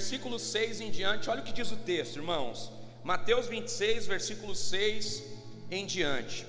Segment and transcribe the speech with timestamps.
[0.00, 1.28] capítulo 26, versículo 6 em diante.
[1.30, 2.72] Olha o que diz o texto, irmãos.
[3.04, 5.22] Mateus 26, versículo 6
[5.70, 6.46] em diante.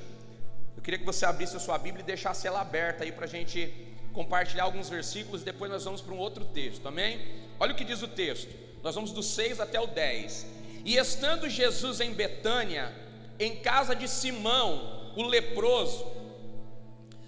[0.75, 3.27] Eu queria que você abrisse a sua Bíblia e deixasse ela aberta aí para a
[3.27, 3.73] gente
[4.13, 5.43] compartilhar alguns versículos.
[5.43, 7.19] Depois nós vamos para um outro texto, amém?
[7.59, 8.49] Olha o que diz o texto.
[8.81, 10.47] Nós vamos do 6 até o 10.
[10.85, 12.93] E estando Jesus em Betânia,
[13.39, 16.05] em casa de Simão, o leproso,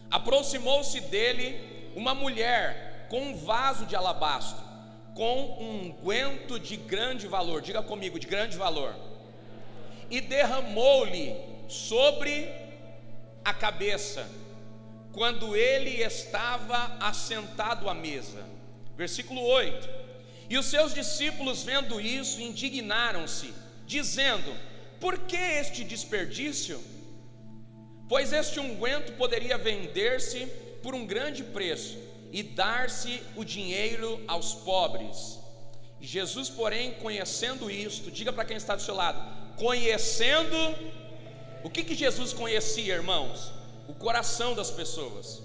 [0.10, 4.73] aproximou-se dele uma mulher com um vaso de alabastro,
[5.14, 8.96] com um unguento de grande valor, diga comigo, de grande valor,
[10.10, 11.36] e derramou-lhe
[11.68, 12.50] sobre
[13.44, 14.28] a cabeça,
[15.12, 18.44] quando ele estava assentado à mesa.
[18.96, 19.90] Versículo 8.
[20.50, 23.54] E os seus discípulos, vendo isso, indignaram-se,
[23.86, 24.56] dizendo:
[25.00, 26.84] Por que este desperdício?
[28.10, 30.46] Pois este unguento poderia vender-se
[30.82, 35.40] por um grande preço e dar-se o dinheiro aos pobres.
[36.02, 39.22] Jesus, porém, conhecendo isto, diga para quem está do seu lado:
[39.56, 40.58] conhecendo,
[41.64, 43.52] o que, que Jesus conhecia, irmãos?
[43.88, 45.44] O coração das pessoas.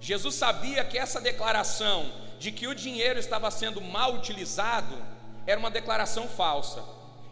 [0.00, 4.96] Jesus sabia que essa declaração de que o dinheiro estava sendo mal utilizado
[5.46, 6.82] era uma declaração falsa.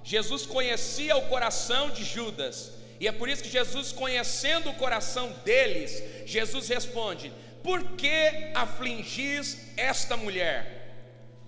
[0.05, 5.35] Jesus conhecia o coração de Judas, e é por isso que Jesus, conhecendo o coração
[5.45, 7.33] deles, Jesus responde:
[7.67, 10.95] Por que afligis esta mulher?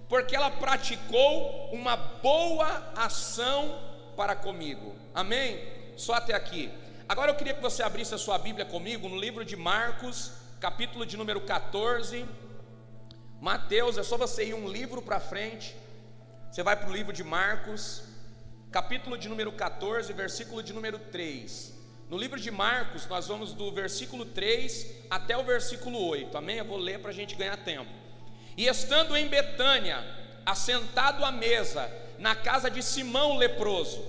[0.08, 3.80] Porque ela praticou uma boa ação
[4.16, 4.96] para comigo.
[5.14, 5.62] Amém?
[5.96, 6.72] Só até aqui.
[7.08, 11.06] Agora eu queria que você abrisse a sua Bíblia comigo no livro de Marcos, capítulo
[11.06, 12.26] de número 14.
[13.40, 15.72] Mateus, é só você ir um livro para frente.
[16.50, 18.02] Você vai para o livro de Marcos,
[18.72, 21.77] capítulo de número 14, versículo de número 3.
[22.08, 26.36] No livro de Marcos, nós vamos do versículo 3 até o versículo 8.
[26.36, 26.56] Amém?
[26.56, 27.90] Eu vou ler para a gente ganhar tempo.
[28.56, 30.04] E estando em Betânia,
[30.44, 34.04] assentado à mesa, na casa de Simão leproso,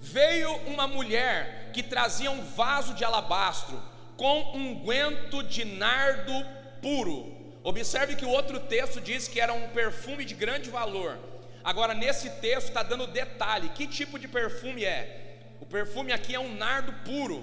[0.00, 3.80] veio uma mulher que trazia um vaso de alabastro
[4.16, 6.32] com unguento de nardo
[6.80, 11.16] puro Observe que o outro texto diz que era um perfume de grande valor.
[11.62, 15.31] Agora, nesse texto está dando detalhe: que tipo de perfume é?
[15.72, 17.42] Perfume aqui é um nardo puro,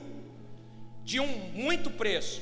[1.04, 2.42] de um muito preço.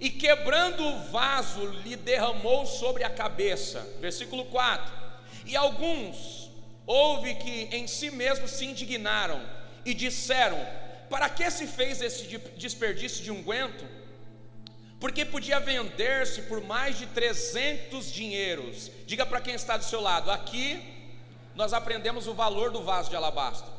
[0.00, 3.86] E quebrando o vaso, lhe derramou sobre a cabeça.
[4.00, 4.92] Versículo 4.
[5.44, 6.50] E alguns
[6.86, 9.40] houve que em si mesmos se indignaram
[9.84, 10.58] e disseram:
[11.10, 12.26] Para que se fez esse
[12.56, 13.84] desperdício de unguento?
[14.98, 18.90] porque podia vender-se por mais de 300 dinheiros.
[19.06, 20.82] Diga para quem está do seu lado, aqui
[21.54, 23.75] nós aprendemos o valor do vaso de alabastro.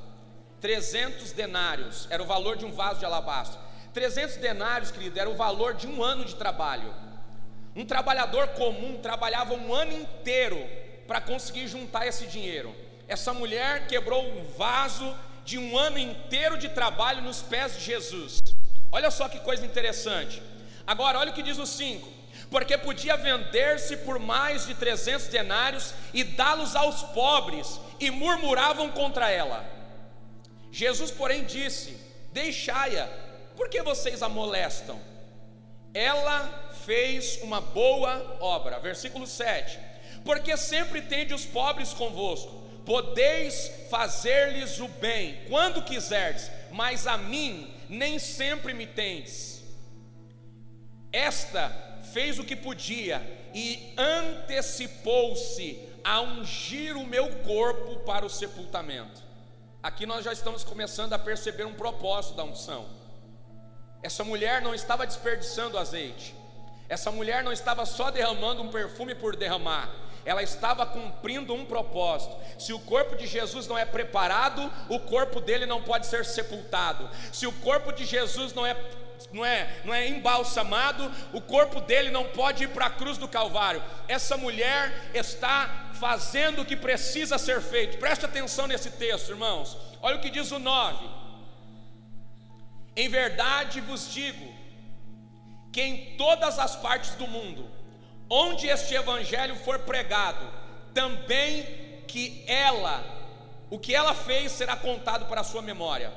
[0.62, 3.60] 300 denários era o valor de um vaso de alabastro.
[3.94, 6.94] 300 denários, querido, era o valor de um ano de trabalho.
[7.76, 10.58] Um trabalhador comum trabalhava um ano inteiro
[11.08, 12.76] para conseguir juntar esse dinheiro.
[13.08, 18.40] Essa mulher quebrou um vaso de um ano inteiro de trabalho nos pés de Jesus.
[18.92, 20.42] Olha só que coisa interessante.
[20.86, 22.18] Agora, olha o que diz o 5:
[22.50, 29.30] porque podia vender-se por mais de 300 denários e dá-los aos pobres, e murmuravam contra
[29.30, 29.77] ela.
[30.72, 31.98] Jesus, porém, disse:
[32.32, 33.08] Deixai-a,
[33.56, 35.00] por que vocês a molestam?
[35.94, 38.80] Ela fez uma boa obra.
[38.80, 39.80] Versículo 7:
[40.24, 47.74] Porque sempre tende os pobres convosco, podeis fazer-lhes o bem quando quiserdes, mas a mim
[47.90, 49.64] nem sempre me tendes.
[51.12, 51.70] Esta
[52.14, 53.22] fez o que podia
[53.54, 59.27] e antecipou-se a ungir o meu corpo para o sepultamento.
[59.82, 62.88] Aqui nós já estamos começando a perceber um propósito da unção.
[64.02, 66.36] Essa mulher não estava desperdiçando azeite,
[66.90, 69.90] essa mulher não estava só derramando um perfume por derramar,
[70.26, 72.36] ela estava cumprindo um propósito.
[72.60, 77.10] Se o corpo de Jesus não é preparado, o corpo dele não pode ser sepultado.
[77.32, 78.74] Se o corpo de Jesus não é
[79.32, 83.28] não é, não é embalsamado, o corpo dele não pode ir para a cruz do
[83.28, 83.84] Calvário.
[84.08, 87.98] Essa mulher está fazendo o que precisa ser feito.
[87.98, 89.78] Preste atenção nesse texto, irmãos.
[90.02, 91.08] Olha o que diz o 9.
[92.96, 94.54] Em verdade vos digo
[95.72, 97.70] que em todas as partes do mundo,
[98.30, 100.48] onde este evangelho for pregado,
[100.94, 101.64] também
[102.08, 103.04] que ela,
[103.70, 106.12] o que ela fez será contado para a sua memória.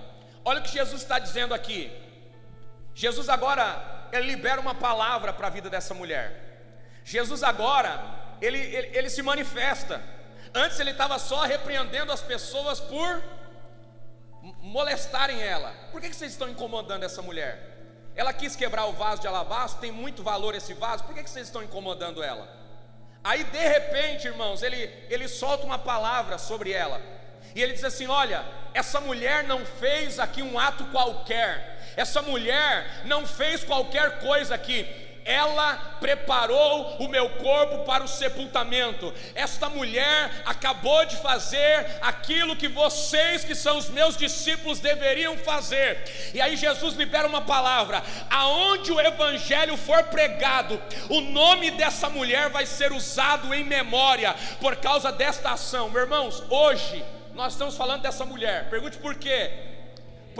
[0.44, 1.90] Olha o que Jesus está dizendo aqui.
[2.94, 6.50] Jesus agora, ele libera uma palavra para a vida dessa mulher.
[7.04, 8.00] Jesus agora,
[8.40, 10.02] ele, ele, ele se manifesta.
[10.54, 13.22] Antes ele estava só repreendendo as pessoas por
[14.60, 15.72] molestarem ela.
[15.92, 17.68] Por que, que vocês estão incomodando essa mulher?
[18.16, 21.30] Ela quis quebrar o vaso de alabastro, tem muito valor esse vaso, por que, que
[21.30, 22.48] vocês estão incomodando ela?
[23.22, 27.00] Aí de repente, irmãos, ele, ele solta uma palavra sobre ela.
[27.54, 33.02] E ele diz assim: Olha, essa mulher não fez aqui um ato qualquer, essa mulher
[33.04, 34.86] não fez qualquer coisa aqui,
[35.24, 39.12] ela preparou o meu corpo para o sepultamento.
[39.34, 46.02] Esta mulher acabou de fazer aquilo que vocês, que são os meus discípulos, deveriam fazer.
[46.34, 52.48] E aí Jesus libera uma palavra: aonde o evangelho for pregado, o nome dessa mulher
[52.48, 55.90] vai ser usado em memória por causa desta ação.
[55.90, 57.04] Meus irmãos, hoje
[57.34, 58.68] nós estamos falando dessa mulher.
[58.68, 59.69] Pergunte por quê?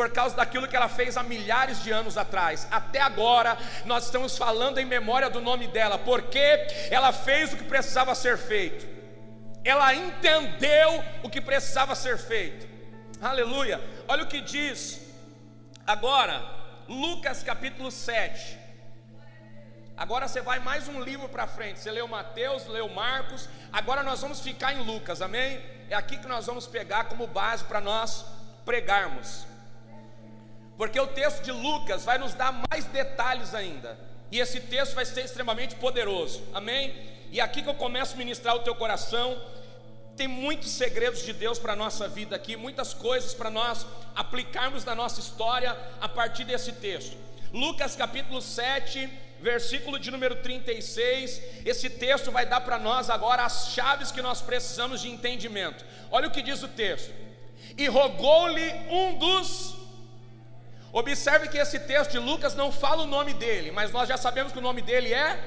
[0.01, 2.67] Por causa daquilo que ela fez há milhares de anos atrás.
[2.71, 6.39] Até agora, nós estamos falando em memória do nome dela, porque
[6.91, 8.89] ela fez o que precisava ser feito,
[9.63, 12.67] ela entendeu o que precisava ser feito.
[13.21, 13.79] Aleluia.
[14.09, 15.03] Olha o que diz
[15.87, 16.43] agora,
[16.89, 18.59] Lucas capítulo 7.
[19.99, 21.79] Agora você vai mais um livro para frente.
[21.79, 23.51] Você leu Mateus, leu Marcos.
[23.71, 25.61] Agora nós vamos ficar em Lucas, amém?
[25.91, 28.25] É aqui que nós vamos pegar como base para nós
[28.65, 29.50] pregarmos
[30.81, 33.99] porque o texto de Lucas vai nos dar mais detalhes ainda,
[34.33, 36.95] e esse texto vai ser extremamente poderoso, amém?
[37.31, 39.39] E aqui que eu começo a ministrar o teu coração,
[40.17, 43.87] tem muitos segredos de Deus para a nossa vida aqui, muitas coisas para nós
[44.17, 47.15] aplicarmos na nossa história a partir desse texto.
[47.53, 49.07] Lucas capítulo 7,
[49.39, 54.41] versículo de número 36, esse texto vai dar para nós agora as chaves que nós
[54.41, 55.85] precisamos de entendimento.
[56.11, 57.13] Olha o que diz o texto:
[57.77, 59.80] E rogou-lhe um dos
[60.93, 64.53] Observe que esse texto de Lucas não fala o nome dele, mas nós já sabemos
[64.53, 65.39] que o nome dele é.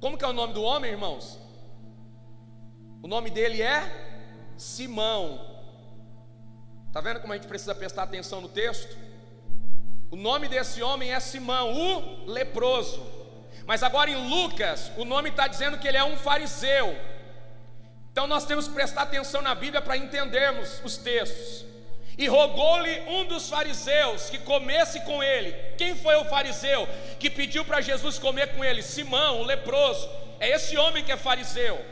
[0.00, 1.38] Como que é o nome do homem, irmãos?
[3.02, 3.82] O nome dele é
[4.56, 5.52] Simão.
[6.88, 8.96] Está vendo como a gente precisa prestar atenção no texto?
[10.10, 13.04] O nome desse homem é Simão, o leproso.
[13.66, 16.96] Mas agora em Lucas, o nome está dizendo que ele é um fariseu.
[18.10, 21.64] Então nós temos que prestar atenção na Bíblia para entendermos os textos.
[22.22, 25.50] E rogou-lhe um dos fariseus que comesse com ele.
[25.76, 26.88] Quem foi o fariseu
[27.18, 28.80] que pediu para Jesus comer com ele?
[28.80, 30.08] Simão, o leproso.
[30.38, 31.84] É esse homem que é fariseu.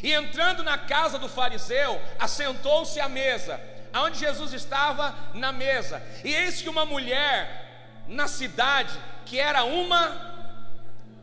[0.00, 3.60] E entrando na casa do fariseu, assentou-se à mesa.
[3.92, 5.12] Aonde Jesus estava?
[5.34, 6.00] Na mesa.
[6.22, 10.46] E eis que uma mulher na cidade, que era uma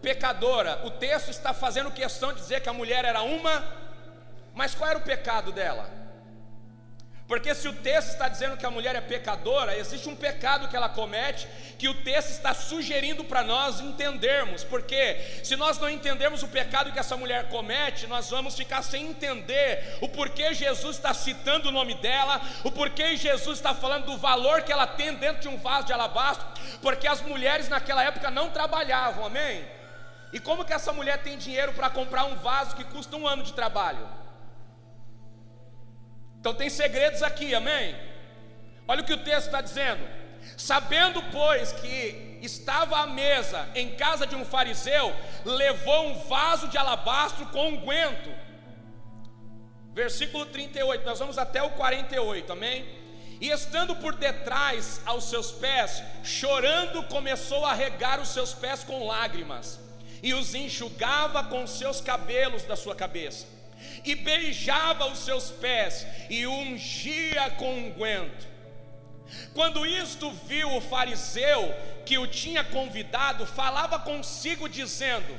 [0.01, 0.81] pecadora.
[0.83, 3.63] O texto está fazendo questão de dizer que a mulher era uma,
[4.53, 6.00] mas qual era o pecado dela?
[7.31, 10.75] Porque se o texto está dizendo que a mulher é pecadora, existe um pecado que
[10.75, 11.47] ela comete
[11.79, 14.65] que o texto está sugerindo para nós entendermos.
[14.65, 19.07] Porque se nós não entendermos o pecado que essa mulher comete, nós vamos ficar sem
[19.07, 24.17] entender o porquê Jesus está citando o nome dela, o porquê Jesus está falando do
[24.17, 26.45] valor que ela tem dentro de um vaso de alabastro,
[26.81, 29.63] porque as mulheres naquela época não trabalhavam, amém?
[30.33, 33.41] E como que essa mulher tem dinheiro para comprar um vaso que custa um ano
[33.41, 34.20] de trabalho?
[36.41, 37.95] Então tem segredos aqui, amém?
[38.87, 40.03] Olha o que o texto está dizendo.
[40.57, 46.79] Sabendo, pois, que estava à mesa em casa de um fariseu, levou um vaso de
[46.79, 48.31] alabastro com unguento.
[49.93, 52.89] Versículo 38, nós vamos até o 48, amém?
[53.39, 59.05] E estando por detrás aos seus pés, chorando, começou a regar os seus pés com
[59.05, 59.79] lágrimas,
[60.23, 63.60] e os enxugava com seus cabelos da sua cabeça
[64.03, 68.49] e beijava os seus pés e ungia com unguento.
[69.53, 71.73] Quando isto viu o fariseu
[72.05, 75.37] que o tinha convidado, falava consigo, dizendo: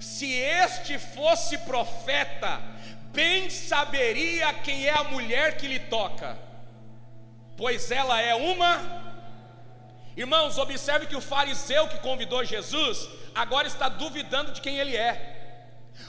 [0.00, 2.60] Se este fosse profeta,
[3.12, 6.38] bem saberia quem é a mulher que lhe toca,
[7.56, 9.04] pois ela é uma.
[10.16, 15.33] Irmãos, observe que o fariseu que convidou Jesus agora está duvidando de quem ele é.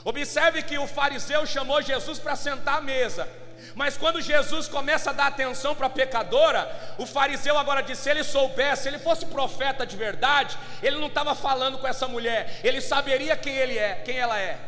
[0.04, 3.28] Observe que o fariseu chamou Jesus para sentar à mesa.
[3.74, 8.10] Mas quando Jesus começa a dar atenção para a pecadora, o fariseu agora disse: se
[8.10, 12.60] ele soubesse, se ele fosse profeta de verdade, ele não estava falando com essa mulher,
[12.62, 14.58] ele saberia quem ele é, quem ela é.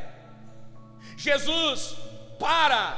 [1.16, 1.96] Jesus
[2.38, 2.96] para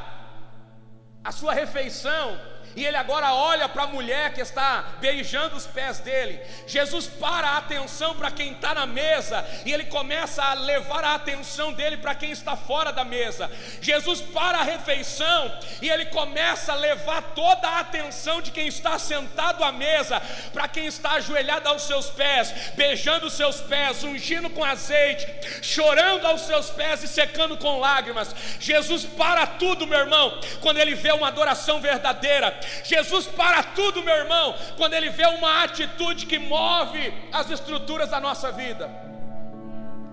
[1.24, 2.38] a sua refeição
[2.76, 6.40] e ele agora olha para a mulher que está beijando os pés dele.
[6.66, 11.14] Jesus para a atenção para quem está na mesa e ele começa a levar a
[11.14, 13.50] atenção dele para quem está fora da mesa.
[13.80, 18.98] Jesus para a refeição e ele começa a levar toda a atenção de quem está
[18.98, 20.22] sentado à mesa
[20.52, 25.26] para quem está ajoelhado aos seus pés, beijando os seus pés, ungindo com azeite,
[25.62, 28.34] chorando aos seus pés e secando com lágrimas.
[28.60, 32.59] Jesus para tudo, meu irmão, quando ele vê uma adoração verdadeira.
[32.84, 38.20] Jesus para tudo, meu irmão, quando ele vê uma atitude que move as estruturas da
[38.20, 38.90] nossa vida.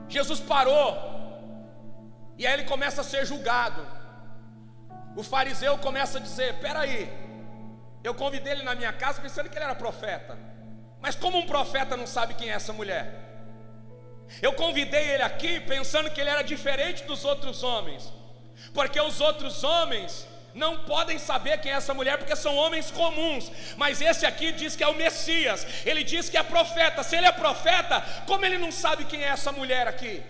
[0.07, 1.17] Jesus parou.
[2.37, 3.85] E aí ele começa a ser julgado.
[5.15, 7.11] O fariseu começa a dizer: Peraí,
[8.03, 10.37] eu convidei ele na minha casa pensando que ele era profeta.
[11.01, 13.27] Mas como um profeta não sabe quem é essa mulher?
[14.41, 18.11] Eu convidei ele aqui pensando que ele era diferente dos outros homens,
[18.73, 23.51] porque os outros homens não podem saber quem é essa mulher, porque são homens comuns,
[23.77, 27.03] mas esse aqui diz que é o Messias, ele diz que é profeta.
[27.03, 30.23] Se ele é profeta, como ele não sabe quem é essa mulher aqui?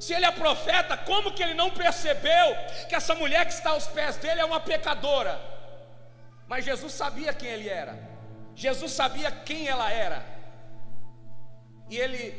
[0.00, 2.56] Se ele é profeta, como que ele não percebeu
[2.88, 5.40] que essa mulher que está aos pés dele é uma pecadora?
[6.48, 7.96] Mas Jesus sabia quem ele era,
[8.54, 10.22] Jesus sabia quem ela era,
[11.88, 12.34] e ele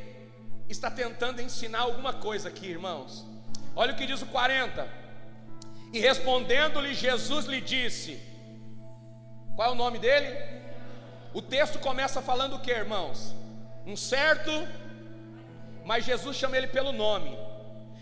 [0.67, 3.25] está tentando ensinar alguma coisa aqui, irmãos.
[3.75, 5.04] Olha o que diz o 40.
[5.95, 8.21] E respondendo-lhe, Jesus lhe disse:
[9.55, 10.27] Qual é o nome dele?
[11.33, 13.33] O texto começa falando o que, irmãos?
[13.85, 14.51] Um certo,
[15.85, 17.31] mas Jesus chama ele pelo nome.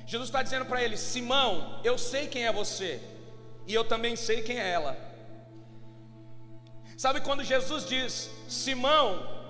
[0.07, 2.99] Jesus está dizendo para ele: Simão, eu sei quem é você,
[3.67, 4.97] e eu também sei quem é ela.
[6.97, 9.42] Sabe quando Jesus diz, Simão,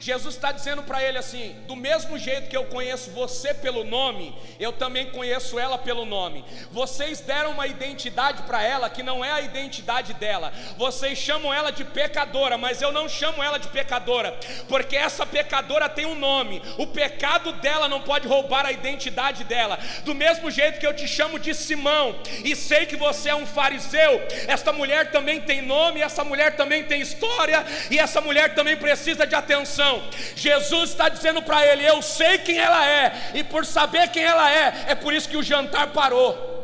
[0.00, 4.34] Jesus está dizendo para ele assim: do mesmo jeito que eu conheço você pelo nome,
[4.60, 6.44] eu também conheço ela pelo nome.
[6.70, 10.52] Vocês deram uma identidade para ela que não é a identidade dela.
[10.76, 14.38] Vocês chamam ela de pecadora, mas eu não chamo ela de pecadora,
[14.68, 16.62] porque essa pecadora tem um nome.
[16.78, 19.78] O pecado dela não pode roubar a identidade dela.
[20.04, 23.46] Do mesmo jeito que eu te chamo de Simão e sei que você é um
[23.46, 28.76] fariseu, esta mulher também tem nome, essa mulher também tem história e essa mulher também
[28.76, 30.02] precisa de atenção não.
[30.36, 34.50] Jesus está dizendo para ele: Eu sei quem ela é, e por saber quem ela
[34.50, 36.58] é, é por isso que o jantar parou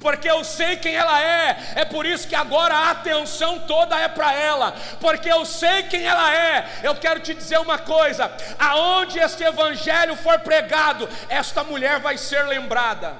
[0.00, 4.08] porque eu sei quem ela é, é por isso que agora a atenção toda é
[4.08, 6.80] para ela, porque eu sei quem ela é.
[6.82, 12.42] Eu quero te dizer uma coisa: aonde este evangelho for pregado, esta mulher vai ser
[12.46, 13.14] lembrada.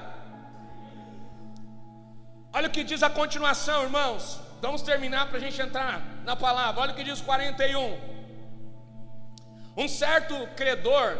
[2.52, 4.40] Olha o que diz a continuação, irmãos.
[4.60, 6.80] Vamos terminar para a gente entrar na palavra.
[6.80, 8.19] Olha o que diz 41.
[9.76, 11.16] Um certo credor,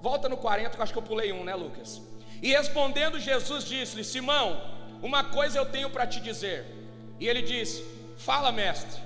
[0.00, 2.00] volta no 40, que eu acho que eu pulei um, né, Lucas?
[2.42, 4.60] E respondendo, Jesus disse-lhe: Simão,
[5.02, 6.66] uma coisa eu tenho para te dizer.
[7.18, 7.84] E ele disse:
[8.16, 9.02] Fala, mestre.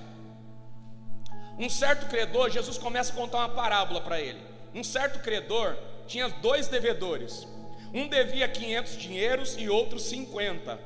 [1.57, 4.39] Um certo credor, Jesus começa a contar uma parábola para ele.
[4.73, 5.75] Um certo credor
[6.07, 7.47] tinha dois devedores.
[7.93, 10.79] Um devia 500 dinheiros e outro 50.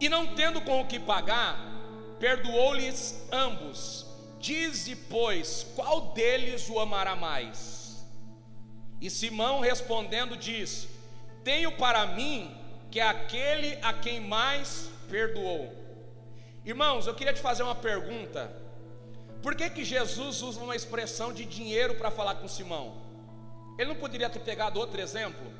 [0.00, 1.58] E não tendo com o que pagar,
[2.18, 4.05] perdoou-lhes ambos.
[4.46, 8.06] Dize, pois, qual deles o amará mais?
[9.00, 10.86] E Simão respondendo diz:
[11.42, 12.56] Tenho para mim
[12.88, 15.74] que é aquele a quem mais perdoou.
[16.64, 18.56] Irmãos, eu queria te fazer uma pergunta.
[19.42, 23.02] Por que que Jesus usa uma expressão de dinheiro para falar com Simão?
[23.76, 25.52] Ele não poderia ter pegado outro exemplo?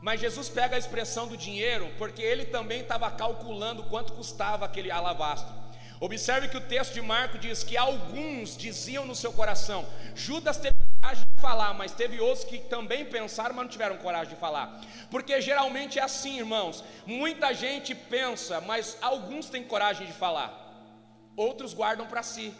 [0.00, 4.90] Mas Jesus pega a expressão do dinheiro porque ele também estava calculando quanto custava aquele
[4.90, 5.63] alabastro.
[6.00, 10.74] Observe que o texto de Marco diz que alguns diziam no seu coração: Judas teve
[11.00, 14.80] coragem de falar, mas teve outros que também pensaram, mas não tiveram coragem de falar.
[15.10, 16.82] Porque geralmente é assim, irmãos.
[17.06, 20.52] Muita gente pensa, mas alguns têm coragem de falar,
[21.36, 22.54] outros guardam para si.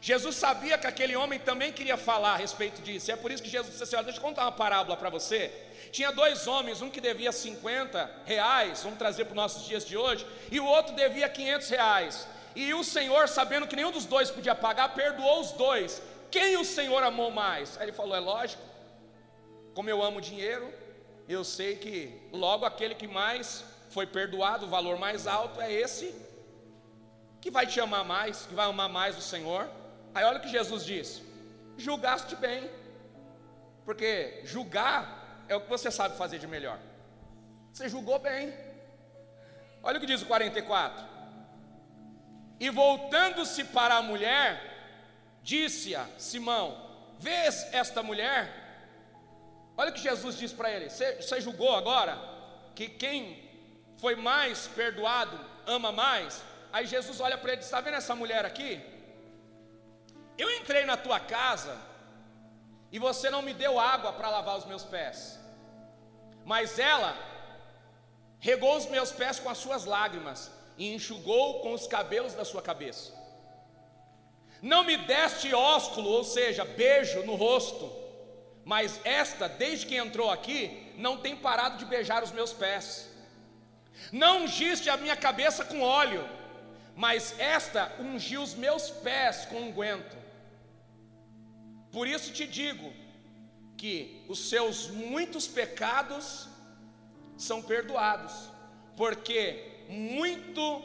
[0.00, 3.48] Jesus sabia que aquele homem também queria falar a respeito disso, é por isso que
[3.48, 5.52] Jesus disse assim: Deixa eu contar uma parábola para você.
[5.90, 9.96] Tinha dois homens, um que devia 50 reais, vamos trazer para os nossos dias de
[9.96, 12.28] hoje, e o outro devia 500 reais.
[12.56, 16.02] E o Senhor, sabendo que nenhum dos dois podia pagar, perdoou os dois.
[16.30, 17.76] Quem o Senhor amou mais?
[17.76, 18.62] Aí ele falou: É lógico,
[19.74, 20.72] como eu amo dinheiro,
[21.28, 26.14] eu sei que logo aquele que mais foi perdoado, o valor mais alto é esse
[27.40, 29.68] que vai te amar mais, que vai amar mais o Senhor.
[30.14, 31.22] Aí olha o que Jesus diz:
[31.76, 32.70] julgaste bem,
[33.84, 36.78] porque julgar é o que você sabe fazer de melhor.
[37.72, 38.52] Você julgou bem.
[39.82, 41.04] Olha o que diz o 44.
[42.60, 44.48] E voltando-se para a mulher,
[45.42, 46.66] disse-a Simão:
[47.18, 48.62] Vês esta mulher?
[49.76, 52.18] Olha o que Jesus disse para ele: Você julgou agora
[52.74, 53.50] que quem
[53.96, 56.42] foi mais perdoado ama mais?
[56.72, 58.91] Aí Jesus olha para ele e diz: Está vendo essa mulher aqui?
[60.38, 61.76] Eu entrei na tua casa
[62.90, 65.38] e você não me deu água para lavar os meus pés,
[66.44, 67.16] mas ela
[68.38, 72.60] regou os meus pés com as suas lágrimas e enxugou com os cabelos da sua
[72.60, 73.12] cabeça.
[74.60, 77.92] Não me deste ósculo, ou seja, beijo no rosto,
[78.64, 83.10] mas esta, desde que entrou aqui, não tem parado de beijar os meus pés.
[84.12, 86.28] Não ungiste a minha cabeça com óleo,
[86.94, 90.21] mas esta ungiu os meus pés com unguento.
[91.92, 92.92] Por isso te digo
[93.76, 96.48] que os seus muitos pecados
[97.36, 98.32] são perdoados,
[98.96, 100.82] porque muito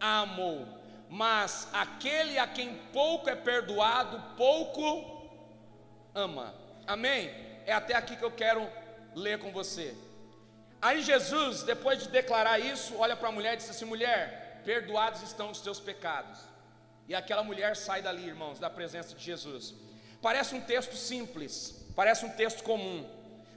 [0.00, 0.66] amou,
[1.10, 5.30] mas aquele a quem pouco é perdoado, pouco
[6.14, 6.54] ama.
[6.86, 7.30] Amém?
[7.66, 8.66] É até aqui que eu quero
[9.14, 9.94] ler com você.
[10.80, 15.22] Aí Jesus, depois de declarar isso, olha para a mulher e diz assim: mulher, perdoados
[15.22, 16.38] estão os teus pecados.
[17.08, 19.74] E aquela mulher sai dali, irmãos, da presença de Jesus.
[20.20, 23.06] Parece um texto simples, parece um texto comum,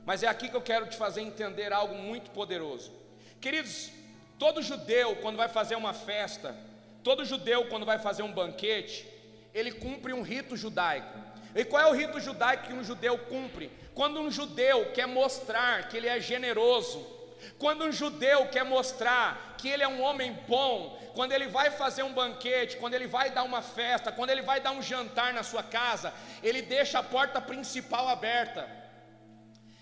[0.05, 2.91] mas é aqui que eu quero te fazer entender algo muito poderoso.
[3.39, 3.89] Queridos,
[4.37, 6.55] todo judeu, quando vai fazer uma festa,
[7.03, 9.07] todo judeu, quando vai fazer um banquete,
[9.53, 11.17] ele cumpre um rito judaico.
[11.55, 13.71] E qual é o rito judaico que um judeu cumpre?
[13.93, 17.05] Quando um judeu quer mostrar que ele é generoso,
[17.57, 22.03] quando um judeu quer mostrar que ele é um homem bom, quando ele vai fazer
[22.03, 25.43] um banquete, quando ele vai dar uma festa, quando ele vai dar um jantar na
[25.43, 28.81] sua casa, ele deixa a porta principal aberta.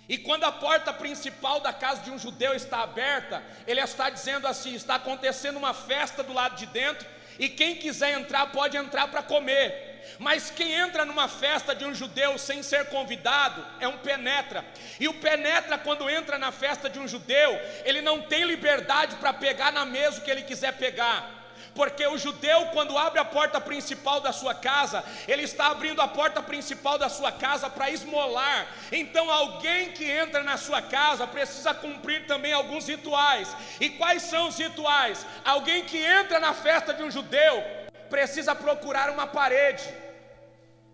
[0.08, 4.48] E quando a porta principal da casa de um judeu está aberta, ele está dizendo
[4.48, 7.08] assim: está acontecendo uma festa do lado de dentro,
[7.40, 9.88] e quem quiser entrar pode entrar para comer.
[10.20, 14.66] Mas quem entra numa festa de um judeu sem ser convidado é um penetra.
[15.00, 19.32] E o penetra, quando entra na festa de um judeu, ele não tem liberdade para
[19.32, 21.39] pegar na mesa o que ele quiser pegar.
[21.80, 26.10] Porque o judeu, quando abre a porta principal da sua casa, ele está abrindo a
[26.10, 28.68] porta principal da sua casa para esmolar.
[28.92, 33.56] Então, alguém que entra na sua casa precisa cumprir também alguns rituais.
[33.80, 35.26] E quais são os rituais?
[35.46, 37.64] Alguém que entra na festa de um judeu
[38.10, 39.88] precisa procurar uma parede,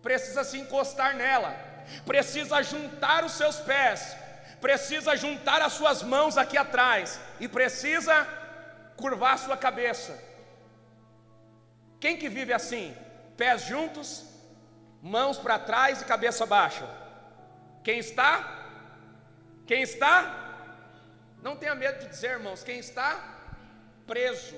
[0.03, 1.51] precisa se encostar nela,
[2.05, 4.15] precisa juntar os seus pés,
[4.61, 8.27] precisa juntar as suas mãos aqui atrás e precisa
[8.95, 10.34] curvar a sua cabeça.
[12.05, 12.95] Quem que vive assim?
[13.35, 14.25] Pés juntos,
[15.01, 16.87] mãos para trás e cabeça baixa.
[17.83, 18.31] Quem está?
[19.65, 20.17] Quem está?
[21.41, 23.09] Não tenha medo de dizer, irmãos, quem está
[24.05, 24.55] preso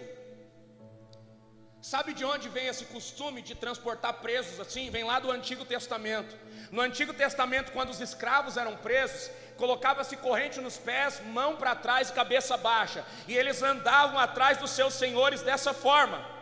[1.81, 4.89] Sabe de onde vem esse costume de transportar presos assim?
[4.89, 6.35] Vem lá do Antigo Testamento.
[6.69, 12.09] No Antigo Testamento, quando os escravos eram presos, colocava-se corrente nos pés, mão para trás
[12.09, 16.36] e cabeça baixa, e eles andavam atrás dos seus senhores dessa forma.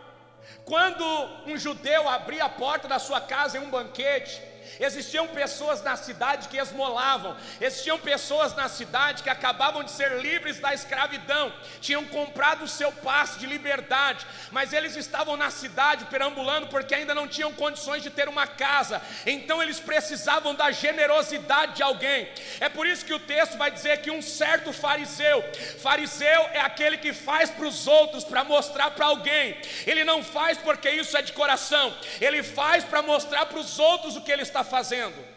[0.64, 1.06] Quando
[1.46, 4.42] um judeu abria a porta da sua casa em um banquete,
[4.80, 10.60] Existiam pessoas na cidade que esmolavam, existiam pessoas na cidade que acabavam de ser livres
[10.60, 16.68] da escravidão, tinham comprado o seu passe de liberdade, mas eles estavam na cidade perambulando
[16.68, 21.84] porque ainda não tinham condições de ter uma casa, então eles precisavam da generosidade de
[21.84, 22.30] alguém.
[22.60, 25.44] É por isso que o texto vai dizer que um certo fariseu,
[25.82, 30.58] fariseu é aquele que faz para os outros para mostrar para alguém, ele não faz
[30.58, 34.42] porque isso é de coração, ele faz para mostrar para os outros o que ele
[34.42, 35.36] está fazendo.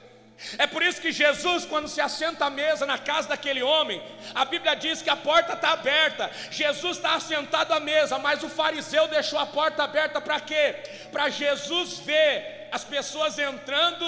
[0.56, 4.00] É por isso que Jesus, quando se assenta à mesa na casa daquele homem,
[4.34, 6.30] a Bíblia diz que a porta está aberta.
[6.50, 10.76] Jesus está assentado à mesa, mas o fariseu deixou a porta aberta para quê?
[11.10, 14.06] Para Jesus ver as pessoas entrando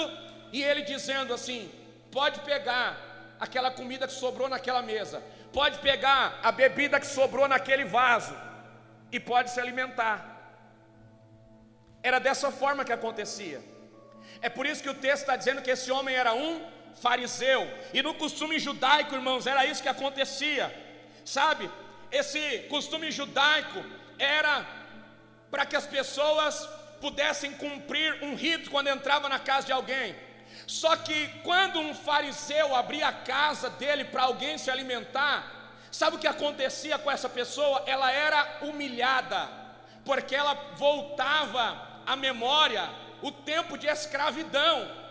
[0.53, 1.69] e ele dizendo assim:
[2.11, 2.97] pode pegar
[3.37, 8.33] aquela comida que sobrou naquela mesa, pode pegar a bebida que sobrou naquele vaso
[9.11, 10.27] e pode se alimentar.
[12.01, 13.70] Era dessa forma que acontecia.
[14.41, 16.65] É por isso que o texto está dizendo que esse homem era um
[17.01, 17.69] fariseu.
[17.93, 20.73] E no costume judaico, irmãos, era isso que acontecia.
[21.23, 21.69] Sabe?
[22.11, 23.83] Esse costume judaico
[24.17, 24.65] era
[25.49, 26.67] para que as pessoas
[26.99, 30.15] pudessem cumprir um rito quando entrava na casa de alguém.
[30.67, 35.51] Só que quando um fariseu abria a casa dele para alguém se alimentar,
[35.91, 37.83] sabe o que acontecia com essa pessoa?
[37.85, 39.49] Ela era humilhada,
[40.05, 42.89] porque ela voltava à memória
[43.21, 45.01] o tempo de escravidão.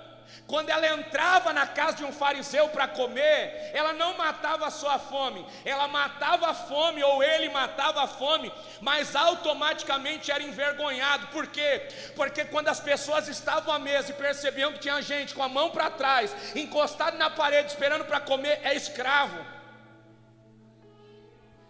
[0.47, 4.99] Quando ela entrava na casa de um fariseu para comer, ela não matava a sua
[4.99, 11.29] fome, ela matava a fome, ou ele matava a fome, mas automaticamente era envergonhado.
[11.29, 11.89] Por quê?
[12.17, 15.71] Porque quando as pessoas estavam à mesa e percebiam que tinha gente com a mão
[15.71, 19.39] para trás, encostado na parede, esperando para comer, é escravo.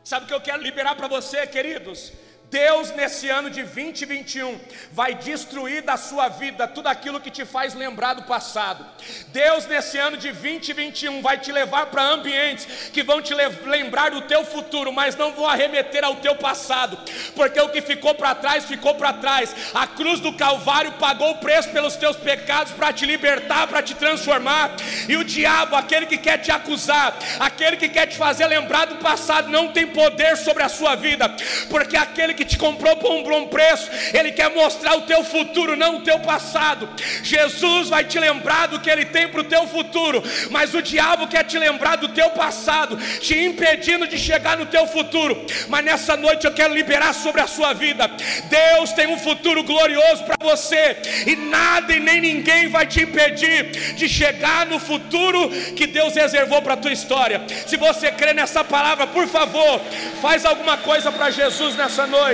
[0.02, 2.12] Sabe o que eu quero liberar para você, queridos?
[2.50, 4.58] Deus, nesse ano de 2021,
[4.90, 8.84] vai destruir da sua vida tudo aquilo que te faz lembrar do passado.
[9.28, 14.22] Deus, nesse ano de 2021, vai te levar para ambientes que vão te lembrar do
[14.22, 16.98] teu futuro, mas não vão arremeter ao teu passado,
[17.36, 19.54] porque o que ficou para trás, ficou para trás.
[19.72, 23.94] A cruz do Calvário pagou o preço pelos teus pecados para te libertar, para te
[23.94, 24.74] transformar.
[25.08, 28.96] E o diabo, aquele que quer te acusar, aquele que quer te fazer lembrar do
[28.96, 31.28] passado, não tem poder sobre a sua vida,
[31.68, 35.76] porque aquele que te comprou por um bom preço, Ele quer mostrar o teu futuro,
[35.76, 36.88] não o teu passado.
[37.22, 41.28] Jesus vai te lembrar do que Ele tem para o teu futuro, mas o diabo
[41.28, 45.44] quer te lembrar do teu passado, te impedindo de chegar no teu futuro.
[45.68, 48.10] Mas nessa noite eu quero liberar sobre a sua vida.
[48.48, 53.94] Deus tem um futuro glorioso para você, e nada e nem ninguém vai te impedir
[53.94, 57.42] de chegar no futuro que Deus reservou para a tua história.
[57.66, 59.80] Se você crê nessa palavra, por favor,
[60.22, 62.29] faz alguma coisa para Jesus nessa noite.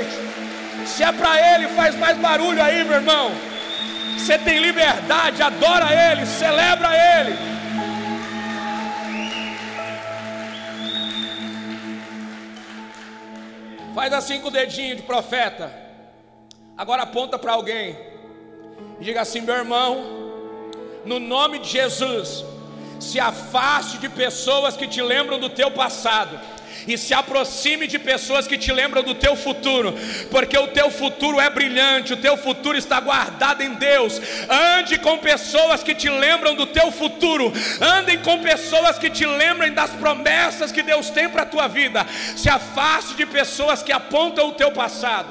[0.87, 3.33] Se é para Ele, faz mais barulho aí, meu irmão.
[4.17, 7.37] Você tem liberdade, adora Ele, celebra Ele.
[13.95, 15.73] Faz assim com o dedinho de profeta.
[16.77, 17.97] Agora aponta para alguém.
[19.01, 20.05] E diga assim: meu irmão,
[21.05, 22.45] no nome de Jesus,
[23.01, 26.39] se afaste de pessoas que te lembram do teu passado
[26.87, 29.95] e se aproxime de pessoas que te lembram do teu futuro,
[30.31, 34.21] porque o teu futuro é brilhante, o teu futuro está guardado em Deus.
[34.49, 39.73] Ande com pessoas que te lembram do teu futuro, andem com pessoas que te lembrem
[39.73, 42.07] das promessas que Deus tem para a tua vida.
[42.37, 45.29] Se afaste de pessoas que apontam o teu passado.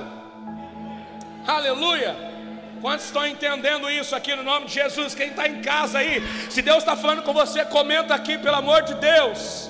[1.47, 2.34] Aleluia.
[2.81, 5.15] Quantos estão entendendo isso aqui no nome de Jesus?
[5.15, 8.84] Quem está em casa aí, se Deus está falando com você, comenta aqui, pelo amor
[8.84, 9.69] de Deus.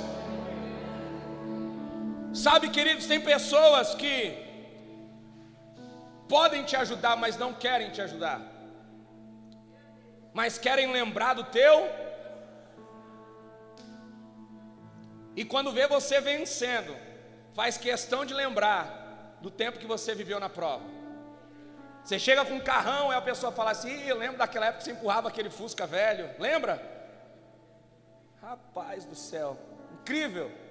[2.35, 4.15] Sabe, queridos, tem pessoas que
[6.27, 8.41] podem te ajudar, mas não querem te ajudar,
[10.33, 11.89] mas querem lembrar do teu.
[15.33, 16.93] E quando vê você vencendo,
[17.53, 20.83] faz questão de lembrar do tempo que você viveu na prova.
[22.03, 24.83] Você chega com um carrão e a pessoa fala assim: eu lembro daquela época que
[24.83, 26.83] você empurrava aquele Fusca velho, lembra?
[28.41, 29.57] Rapaz do céu,
[29.93, 30.64] incrível.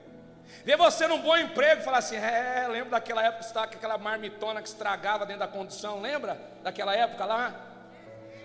[0.64, 3.74] Vê você num bom emprego e fala assim: é, lembro daquela época que estava com
[3.74, 7.54] aquela marmitona que estragava dentro da condução, lembra daquela época lá?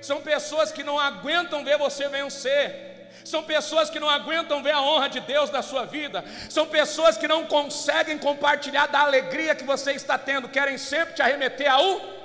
[0.01, 2.89] São pessoas que não aguentam ver você vencer.
[3.25, 6.23] São pessoas que não aguentam ver a honra de Deus na sua vida.
[6.49, 11.21] São pessoas que não conseguem compartilhar da alegria que você está tendo, querem sempre te
[11.21, 12.18] arremeter ao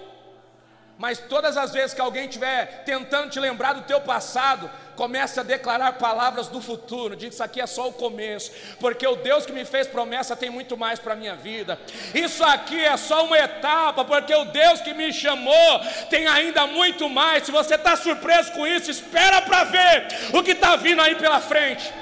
[0.98, 5.42] mas todas as vezes que alguém estiver tentando te lembrar do teu passado, comece a
[5.42, 7.16] declarar palavras do futuro.
[7.16, 10.50] Diga isso aqui é só o começo, porque o Deus que me fez promessa tem
[10.50, 11.78] muito mais para a minha vida.
[12.14, 17.08] Isso aqui é só uma etapa, porque o Deus que me chamou tem ainda muito
[17.08, 17.44] mais.
[17.44, 21.40] Se você está surpreso com isso, espera para ver o que está vindo aí pela
[21.40, 21.92] frente.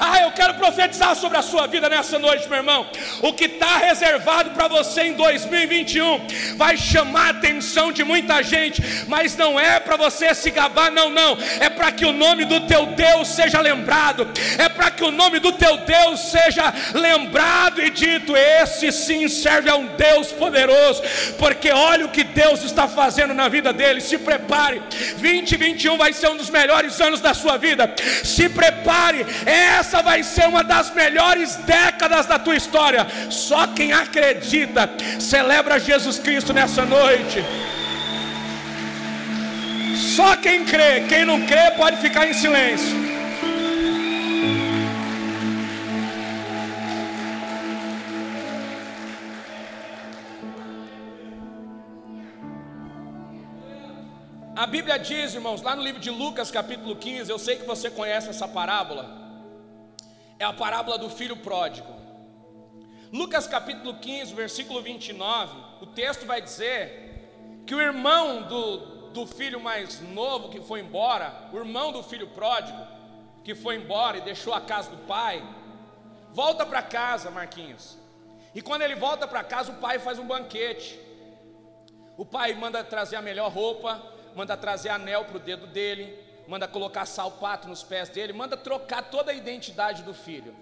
[0.00, 2.88] Ah, eu quero profetizar sobre a sua vida nessa noite, meu irmão.
[3.20, 8.82] O que está reservado para você em 2021 vai chamar a atenção de muita gente,
[9.06, 11.36] mas não é para você se gabar, não, não.
[11.60, 15.38] É para que o nome do teu Deus seja lembrado, é para que o nome
[15.38, 21.02] do teu Deus seja lembrado e dito: esse sim serve a um Deus poderoso,
[21.38, 24.00] porque olha o que Deus está fazendo na vida dele.
[24.00, 24.80] Se prepare,
[25.18, 27.94] 2021 vai ser um dos melhores anos da sua vida.
[28.24, 33.04] Se prepare, essa essa vai ser uma das melhores décadas da tua história.
[33.28, 37.44] Só quem acredita celebra Jesus Cristo nessa noite.
[40.14, 43.10] Só quem crê, quem não crê pode ficar em silêncio.
[54.54, 57.90] A Bíblia diz, irmãos, lá no livro de Lucas, capítulo 15, eu sei que você
[57.90, 59.19] conhece essa parábola
[60.40, 61.94] é a parábola do filho pródigo.
[63.12, 69.60] Lucas capítulo 15, versículo 29, o texto vai dizer que o irmão do, do filho
[69.60, 72.78] mais novo que foi embora, o irmão do filho pródigo,
[73.44, 75.46] que foi embora e deixou a casa do pai,
[76.32, 77.98] volta para casa, Marquinhos.
[78.54, 80.98] E quando ele volta para casa, o pai faz um banquete.
[82.16, 84.02] O pai manda trazer a melhor roupa,
[84.34, 86.18] manda trazer anel para o dedo dele,
[86.50, 90.52] manda colocar salpato nos pés dele, manda trocar toda a identidade do filho.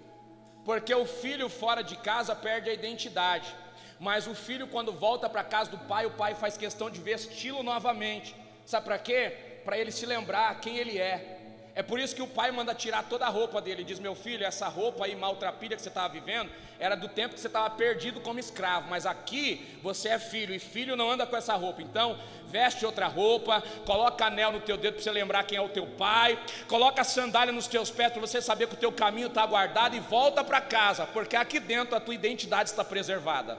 [0.63, 3.57] Porque o filho fora de casa perde a identidade,
[3.99, 7.63] mas o filho quando volta para casa do pai, o pai faz questão de vesti-lo
[7.63, 8.37] novamente.
[8.67, 9.63] Sabe para quê?
[9.65, 11.38] Para ele se lembrar quem ele é.
[11.79, 13.85] É por isso que o pai manda tirar toda a roupa dele.
[13.85, 17.41] Diz: Meu filho, essa roupa aí maltrapilha que você estava vivendo era do tempo que
[17.41, 18.91] você estava perdido como escravo.
[18.91, 21.81] Mas aqui você é filho e filho não anda com essa roupa.
[21.81, 25.69] Então, veste outra roupa, coloca anel no teu dedo para você lembrar quem é o
[25.69, 26.37] teu pai,
[26.67, 30.01] coloca sandália nos teus pés para você saber que o teu caminho está guardado e
[30.01, 33.57] volta para casa, porque aqui dentro a tua identidade está preservada.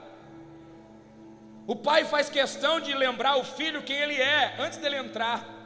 [1.66, 5.59] O pai faz questão de lembrar o filho quem ele é antes dele entrar.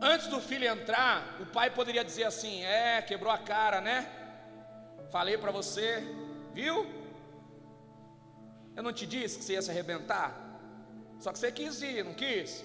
[0.00, 4.08] Antes do filho entrar, o pai poderia dizer assim: É, quebrou a cara, né?
[5.10, 6.02] Falei para você,
[6.52, 6.86] viu?
[8.74, 10.34] Eu não te disse que você ia se arrebentar?
[11.18, 12.62] Só que você quis ir, não quis?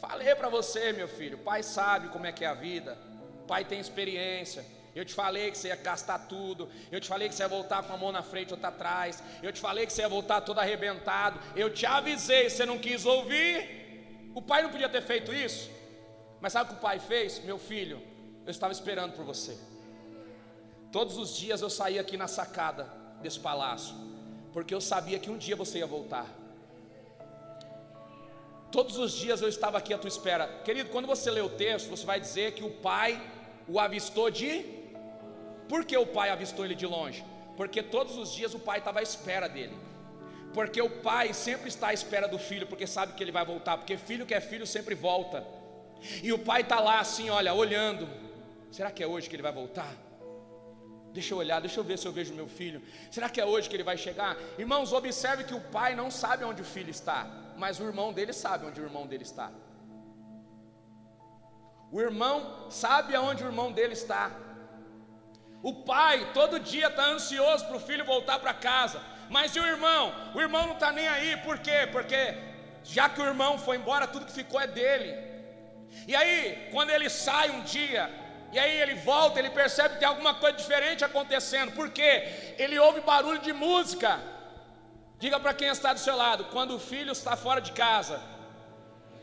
[0.00, 2.98] Falei para você, meu filho, o pai sabe como é que é a vida,
[3.42, 4.64] o pai tem experiência.
[4.94, 6.68] Eu te falei que você ia gastar tudo.
[6.90, 9.22] Eu te falei que você ia voltar com a mão na frente, outra atrás.
[9.40, 11.38] Eu te falei que você ia voltar todo arrebentado.
[11.54, 14.32] Eu te avisei, você não quis ouvir.
[14.34, 15.70] O pai não podia ter feito isso.
[16.40, 17.42] Mas sabe o que o pai fez?
[17.44, 18.00] Meu filho,
[18.44, 19.58] eu estava esperando por você.
[20.90, 22.84] Todos os dias eu saía aqui na sacada
[23.20, 23.94] desse palácio,
[24.52, 26.26] porque eu sabia que um dia você ia voltar.
[28.70, 30.46] Todos os dias eu estava aqui à tua espera.
[30.64, 33.20] Querido, quando você lê o texto, você vai dizer que o pai
[33.66, 34.64] o avistou de.
[35.68, 37.24] Por que o pai avistou ele de longe?
[37.56, 39.76] Porque todos os dias o pai estava à espera dele.
[40.52, 43.76] Porque o pai sempre está à espera do filho, porque sabe que ele vai voltar.
[43.76, 45.46] Porque filho que é filho sempre volta.
[46.22, 48.08] E o pai está lá assim, olha, olhando.
[48.70, 49.92] Será que é hoje que ele vai voltar?
[51.12, 52.82] Deixa eu olhar, deixa eu ver se eu vejo meu filho.
[53.10, 54.36] Será que é hoje que ele vai chegar?
[54.58, 58.32] Irmãos, observe que o pai não sabe onde o filho está mas o irmão dele
[58.32, 59.50] sabe onde o irmão dele está.
[61.90, 64.30] O irmão sabe aonde o irmão dele está.
[65.60, 69.02] O pai todo dia está ansioso para o filho voltar para casa.
[69.28, 70.14] Mas e o irmão?
[70.36, 71.88] O irmão não está nem aí, por quê?
[71.90, 72.22] Porque
[72.84, 75.10] já que o irmão foi embora, tudo que ficou é dele.
[76.06, 78.10] E aí, quando ele sai um dia,
[78.52, 81.72] e aí ele volta, ele percebe que tem alguma coisa diferente acontecendo.
[81.72, 82.54] Por quê?
[82.58, 84.18] Ele ouve barulho de música.
[85.18, 88.20] Diga para quem está do seu lado: quando o filho está fora de casa,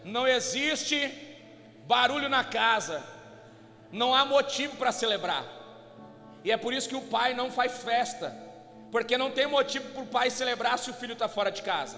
[0.04, 0.98] não existe
[1.88, 3.04] barulho na casa,
[3.92, 5.44] não há motivo para celebrar.
[6.44, 8.36] E é por isso que o pai não faz festa,
[8.92, 11.98] porque não tem motivo para o pai celebrar se o filho está fora de casa.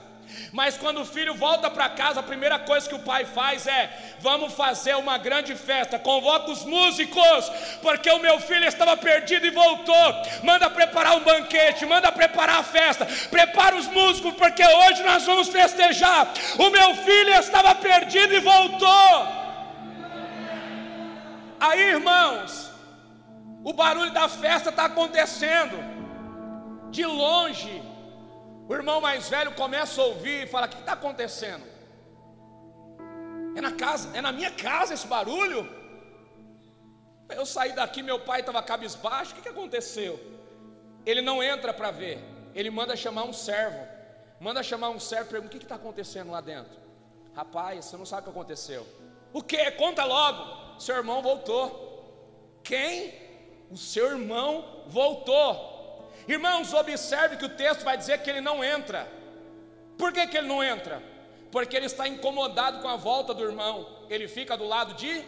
[0.51, 4.15] Mas quando o filho volta para casa, a primeira coisa que o pai faz é:
[4.19, 7.49] vamos fazer uma grande festa, convoca os músicos,
[7.81, 10.13] porque o meu filho estava perdido e voltou.
[10.43, 15.47] Manda preparar um banquete, manda preparar a festa, prepara os músicos, porque hoje nós vamos
[15.47, 16.31] festejar.
[16.57, 19.37] O meu filho estava perdido e voltou.
[21.59, 22.71] Aí, irmãos,
[23.63, 25.96] o barulho da festa está acontecendo,
[26.91, 27.81] de longe,
[28.67, 31.65] o irmão mais velho começa a ouvir e fala: O que está acontecendo?
[33.55, 35.67] É na casa, é na minha casa esse barulho?
[37.29, 40.19] Eu saí daqui, meu pai estava cabisbaixo, o que, aconteceu?
[41.05, 42.23] Ele não entra para ver,
[42.53, 43.85] ele manda chamar um servo,
[44.39, 46.77] manda chamar um servo e pergunta: o que está acontecendo lá dentro?
[47.35, 48.87] Rapaz, você não sabe o que aconteceu.
[49.31, 49.71] O que?
[49.71, 50.79] Conta logo.
[50.79, 52.59] Seu irmão voltou.
[52.63, 53.13] Quem?
[53.69, 55.76] O seu irmão voltou.
[56.27, 59.07] Irmãos, observe que o texto vai dizer que ele não entra.
[59.97, 61.01] Por que, que ele não entra?
[61.51, 63.87] Porque ele está incomodado com a volta do irmão.
[64.09, 65.23] Ele fica do lado de.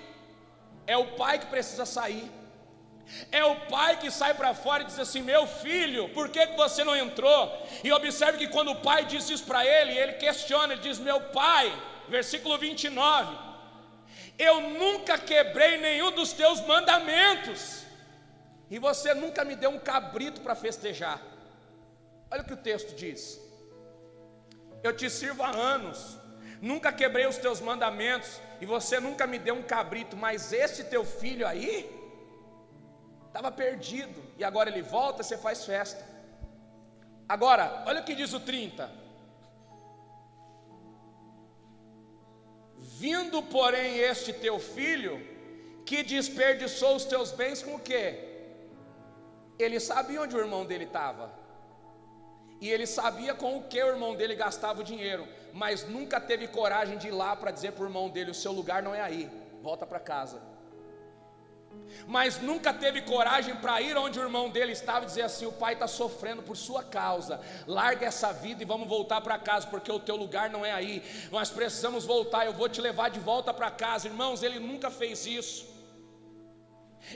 [0.86, 2.30] É o pai que precisa sair.
[3.32, 6.58] É o pai que sai para fora e diz assim: Meu filho, por que, que
[6.58, 7.66] você não entrou?
[7.84, 11.20] E observe que quando o pai diz isso para ele, ele questiona, ele diz: Meu
[11.22, 11.72] pai,
[12.10, 13.36] versículo 29,
[14.38, 17.88] eu nunca quebrei nenhum dos teus mandamentos
[18.69, 21.21] e você nunca me deu um cabrito para festejar.
[22.29, 23.39] Olha o que o texto diz.
[24.84, 26.17] Eu te sirvo há anos,
[26.62, 31.03] nunca quebrei os teus mandamentos, e você nunca me deu um cabrito, mas esse teu
[31.03, 31.89] filho aí
[33.27, 36.05] estava perdido, e agora ele volta, você faz festa.
[37.27, 38.89] Agora, olha o que diz o 30.
[42.77, 45.25] Vindo, porém, este teu filho,
[45.86, 48.29] que desperdiçou os teus bens com o quê?
[49.60, 51.30] Ele sabia onde o irmão dele estava.
[52.62, 56.48] E ele sabia com o que o irmão dele gastava o dinheiro, mas nunca teve
[56.48, 59.02] coragem de ir lá para dizer para o irmão dele: o seu lugar não é
[59.02, 59.30] aí,
[59.62, 60.41] volta para casa.
[62.06, 65.54] Mas nunca teve coragem para ir onde o irmão dele estava e dizer assim: o
[65.54, 69.91] pai está sofrendo por sua causa, larga essa vida e vamos voltar para casa, porque
[69.91, 73.54] o teu lugar não é aí, nós precisamos voltar, eu vou te levar de volta
[73.54, 74.08] para casa.
[74.08, 75.79] Irmãos, ele nunca fez isso.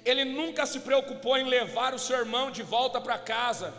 [0.03, 3.73] Ele nunca se preocupou em levar o seu irmão de volta para casa.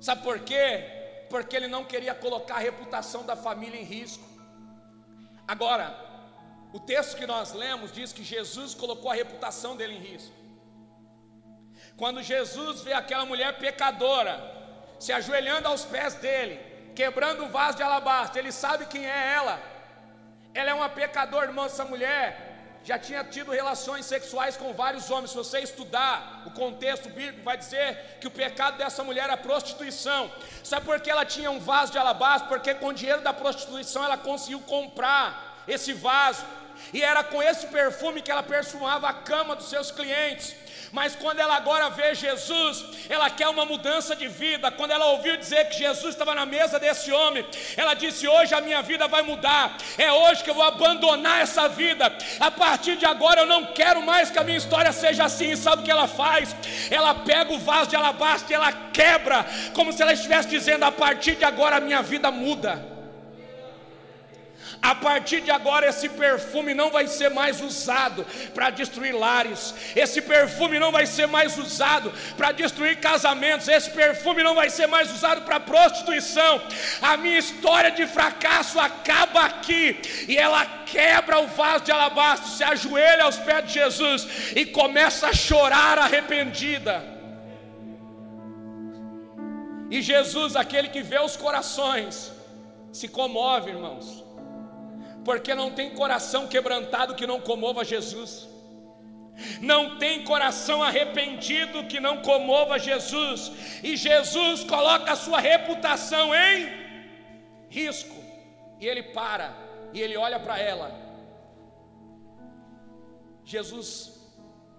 [0.00, 0.84] Sabe por quê?
[1.30, 4.24] Porque ele não queria colocar a reputação da família em risco.
[5.48, 5.86] Agora,
[6.72, 10.34] o texto que nós lemos diz que Jesus colocou a reputação dele em risco.
[11.96, 14.34] Quando Jesus vê aquela mulher pecadora
[14.98, 16.60] se ajoelhando aos pés dele,
[16.94, 19.60] quebrando o vaso de alabastro, ele sabe quem é ela.
[20.52, 22.45] Ela é uma pecadora, irmão, essa mulher
[22.86, 25.30] já tinha tido relações sexuais com vários homens.
[25.30, 30.30] Se você estudar o contexto bíblico, vai dizer que o pecado dessa mulher era prostituição.
[30.62, 32.48] Sabe por que ela tinha um vaso de alabastro?
[32.48, 36.44] Porque com o dinheiro da prostituição ela conseguiu comprar esse vaso.
[36.92, 40.54] E era com esse perfume que ela perfumava a cama dos seus clientes.
[40.96, 44.70] Mas quando ela agora vê Jesus, ela quer uma mudança de vida.
[44.70, 47.44] Quando ela ouviu dizer que Jesus estava na mesa desse homem,
[47.76, 49.76] ela disse: Hoje a minha vida vai mudar.
[49.98, 52.10] É hoje que eu vou abandonar essa vida.
[52.40, 55.50] A partir de agora eu não quero mais que a minha história seja assim.
[55.50, 56.56] E sabe o que ela faz?
[56.90, 60.92] Ela pega o vaso de alabastro e ela quebra, como se ela estivesse dizendo: A
[60.92, 62.95] partir de agora a minha vida muda.
[64.82, 70.20] A partir de agora, esse perfume não vai ser mais usado para destruir lares, esse
[70.20, 75.10] perfume não vai ser mais usado para destruir casamentos, esse perfume não vai ser mais
[75.12, 76.60] usado para prostituição.
[77.00, 82.62] A minha história de fracasso acaba aqui, e ela quebra o vaso de alabastro, se
[82.62, 87.02] ajoelha aos pés de Jesus e começa a chorar arrependida.
[89.90, 92.32] E Jesus, aquele que vê os corações,
[92.92, 94.25] se comove, irmãos
[95.26, 98.48] porque não tem coração quebrantado que não comova Jesus.
[99.60, 103.40] Não tem coração arrependido que não comova Jesus,
[103.82, 106.72] e Jesus coloca a sua reputação em
[107.68, 108.16] risco,
[108.80, 109.52] e ele para,
[109.92, 110.88] e ele olha para ela.
[113.44, 113.90] Jesus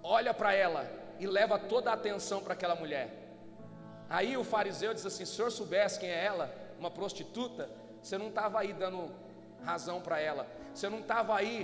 [0.02, 3.10] olha para ela e leva toda a atenção para aquela mulher.
[4.10, 7.70] Aí o fariseu diz assim: se o senhor soubesse quem é ela, uma prostituta,
[8.02, 9.27] você não estava aí dando
[9.72, 10.44] razão para ela.
[10.74, 11.56] Você não estava aí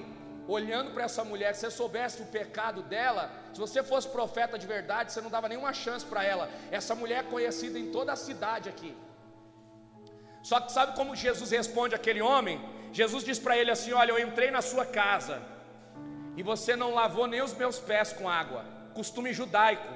[0.55, 4.67] olhando para essa mulher, se você soubesse o pecado dela, se você fosse profeta de
[4.75, 6.49] verdade, você não dava nenhuma chance para ela.
[6.79, 8.91] Essa mulher é conhecida em toda a cidade aqui.
[10.49, 12.57] Só que sabe como Jesus responde aquele homem?
[12.91, 15.41] Jesus diz para ele assim: Olha, eu entrei na sua casa
[16.35, 18.65] e você não lavou nem os meus pés com água.
[18.93, 19.87] Costume judaico: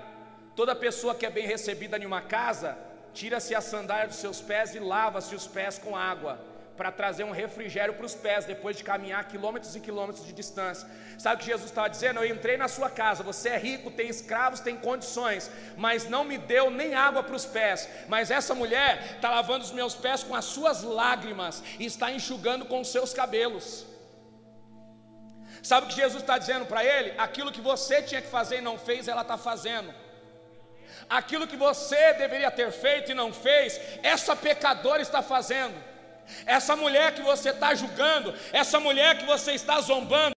[0.55, 2.77] toda pessoa que é bem recebida em uma casa,
[3.13, 6.39] tira-se a sandália dos seus pés e lava-se os pés com água
[6.77, 10.87] para trazer um refrigério para os pés, depois de caminhar quilômetros e quilômetros de distância.
[11.17, 12.19] Sabe o que Jesus estava dizendo?
[12.19, 16.37] Eu entrei na sua casa, você é rico, tem escravos, tem condições, mas não me
[16.37, 17.89] deu nem água para os pés.
[18.07, 22.65] Mas essa mulher está lavando os meus pés com as suas lágrimas e está enxugando
[22.65, 23.85] com os seus cabelos.
[25.63, 27.13] Sabe o que Jesus está dizendo para ele?
[27.17, 29.93] Aquilo que você tinha que fazer e não fez, ela está fazendo.
[31.09, 35.75] Aquilo que você deveria ter feito e não fez, essa pecadora está fazendo.
[36.45, 40.36] Essa mulher que você está julgando, essa mulher que você está zombando,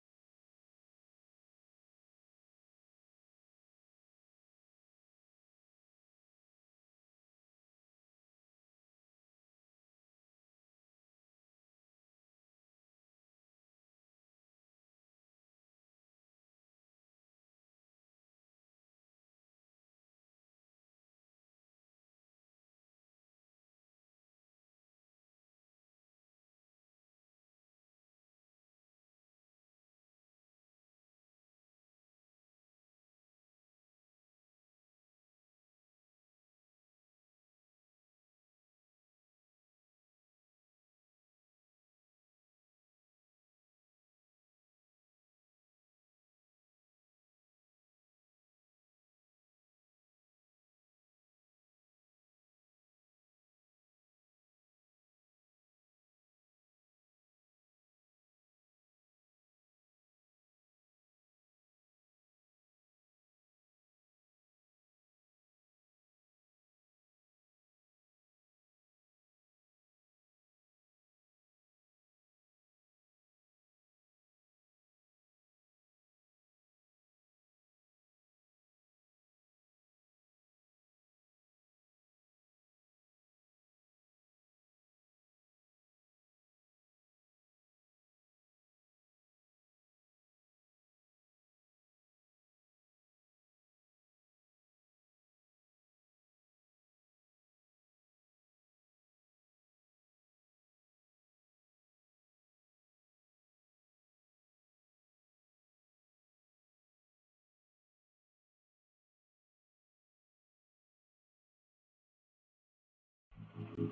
[113.77, 113.91] Thank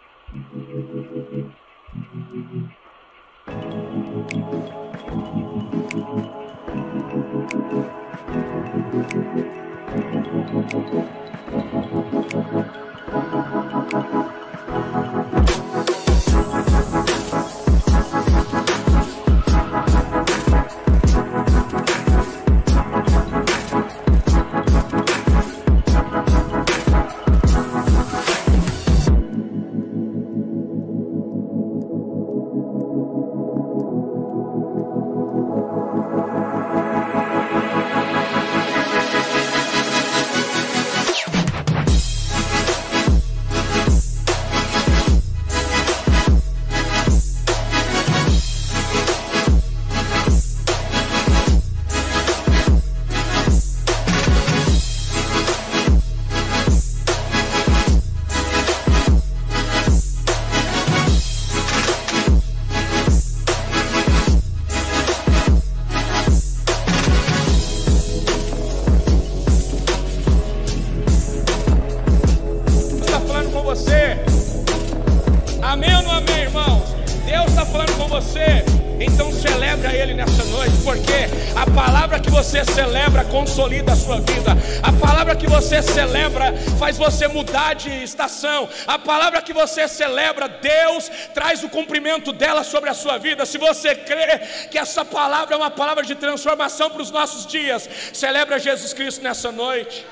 [82.52, 87.88] Você celebra consolida a sua vida, a palavra que você celebra faz você mudar de
[88.02, 93.46] estação, a palavra que você celebra, Deus traz o cumprimento dela sobre a sua vida.
[93.46, 94.40] Se você crê
[94.70, 99.22] que essa palavra é uma palavra de transformação para os nossos dias, celebra Jesus Cristo
[99.22, 100.04] nessa noite.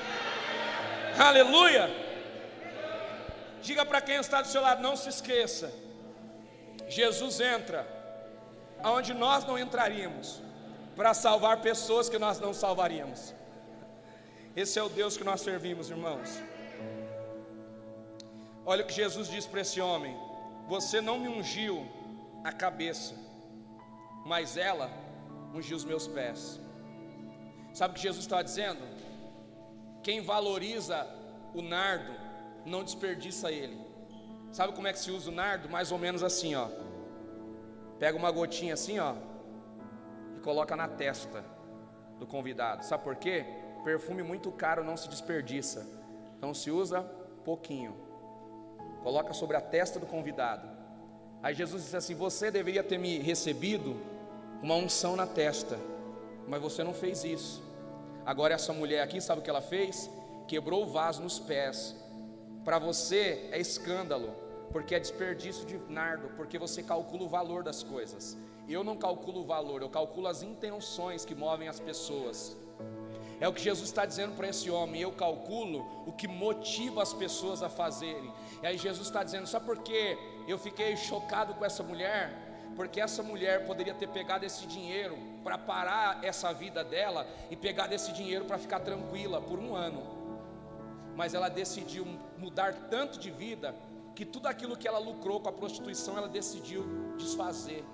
[1.19, 1.95] Aleluia.
[3.61, 5.71] Diga para quem está do seu lado, não se esqueça.
[6.89, 7.87] Jesus entra
[8.83, 10.49] aonde nós não entraríamos
[10.97, 13.35] para salvar pessoas que nós não salvaríamos.
[14.55, 16.43] Esse é o Deus que nós servimos, irmãos.
[18.65, 20.17] Olha o que Jesus diz para esse homem:
[20.69, 21.87] Você não me ungiu
[22.45, 23.15] a cabeça,
[24.25, 24.91] mas ela
[25.55, 26.61] ungiu os meus pés.
[27.73, 28.81] Sabe o que Jesus está dizendo?
[30.03, 31.07] Quem valoriza
[31.55, 32.13] o nardo
[32.65, 33.79] não desperdiça ele.
[34.53, 35.69] Sabe como é que se usa o nardo?
[35.69, 36.69] Mais ou menos assim, ó.
[37.99, 39.15] Pega uma gotinha assim, ó,
[40.41, 41.45] e coloca na testa
[42.19, 42.83] do convidado.
[42.83, 43.45] Sabe por quê?
[43.85, 45.87] Perfume muito caro não se desperdiça.
[46.39, 47.03] Então se usa
[47.45, 47.95] pouquinho.
[49.03, 50.67] Coloca sobre a testa do convidado.
[51.43, 53.97] Aí Jesus disse assim: Você deveria ter me recebido
[54.63, 55.79] uma unção na testa,
[56.49, 57.63] mas você não fez isso.
[58.25, 60.11] Agora essa mulher aqui, sabe o que ela fez?
[60.49, 61.97] Quebrou o vaso nos pés
[62.65, 64.35] para você é escândalo,
[64.71, 68.37] porque é desperdício de nardo, porque você calcula o valor das coisas.
[68.71, 72.57] Eu não calculo o valor, eu calculo as intenções que movem as pessoas.
[73.41, 75.01] É o que Jesus está dizendo para esse homem.
[75.01, 78.33] Eu calculo o que motiva as pessoas a fazerem.
[78.63, 80.17] E aí Jesus está dizendo: só porque
[80.47, 85.59] eu fiquei chocado com essa mulher, porque essa mulher poderia ter pegado esse dinheiro para
[85.59, 90.21] parar essa vida dela e pegar esse dinheiro para ficar tranquila por um ano
[91.21, 92.07] mas ela decidiu
[92.39, 93.75] mudar tanto de vida
[94.15, 96.83] que tudo aquilo que ela lucrou com a prostituição ela decidiu
[97.19, 97.85] desfazer.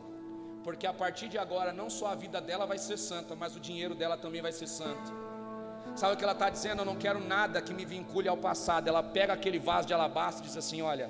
[0.67, 3.61] Porque a partir de agora não só a vida dela vai ser santa, mas o
[3.61, 5.13] dinheiro dela também vai ser santo.
[5.95, 6.81] Sabe o que ela está dizendo?
[6.81, 8.89] Eu não quero nada que me vincule ao passado.
[8.89, 11.09] Ela pega aquele vaso de alabastro e diz assim: Olha,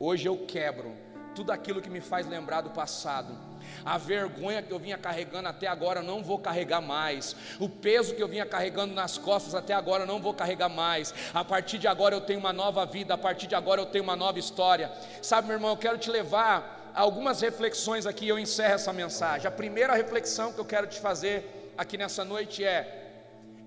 [0.00, 0.94] hoje eu quebro
[1.34, 3.36] tudo aquilo que me faz lembrar do passado
[3.84, 7.36] a vergonha que eu vinha carregando até agora, eu não vou carregar mais.
[7.58, 11.14] O peso que eu vinha carregando nas costas até agora, eu não vou carregar mais.
[11.32, 14.04] A partir de agora eu tenho uma nova vida, a partir de agora eu tenho
[14.04, 14.90] uma nova história.
[15.22, 19.46] Sabe, meu irmão, eu quero te levar algumas reflexões aqui, eu encerro essa mensagem.
[19.46, 22.80] A primeira reflexão que eu quero te fazer aqui nessa noite é: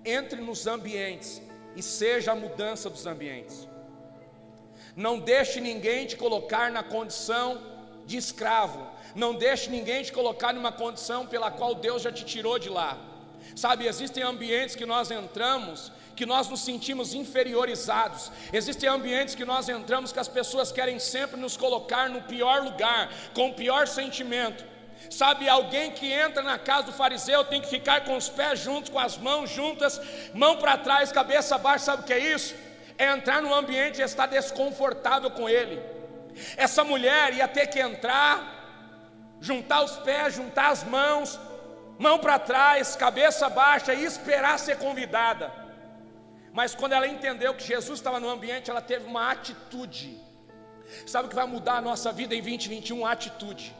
[0.04, 1.40] entre nos ambientes
[1.76, 3.68] e seja a mudança dos ambientes.
[4.96, 7.62] Não deixe ninguém te colocar na condição
[8.04, 8.86] de escravo.
[9.14, 12.98] Não deixe ninguém te colocar numa condição pela qual Deus já te tirou de lá.
[13.54, 18.30] Sabe, existem ambientes que nós entramos que nós nos sentimos inferiorizados.
[18.52, 23.10] Existem ambientes que nós entramos que as pessoas querem sempre nos colocar no pior lugar,
[23.32, 24.62] com o pior sentimento.
[25.08, 28.90] Sabe, alguém que entra na casa do fariseu tem que ficar com os pés juntos,
[28.90, 29.98] com as mãos juntas,
[30.34, 31.86] mão para trás, cabeça abaixo.
[31.86, 32.54] Sabe o que é isso?
[32.98, 35.80] É entrar no ambiente e estar desconfortável com ele.
[36.54, 38.58] Essa mulher ia ter que entrar
[39.40, 41.40] juntar os pés, juntar as mãos,
[41.98, 45.59] mão para trás, cabeça baixa e esperar ser convidada.
[46.52, 50.20] Mas quando ela entendeu que Jesus estava no ambiente, ela teve uma atitude.
[51.06, 53.06] Sabe o que vai mudar a nossa vida em 2021?
[53.06, 53.74] Atitude.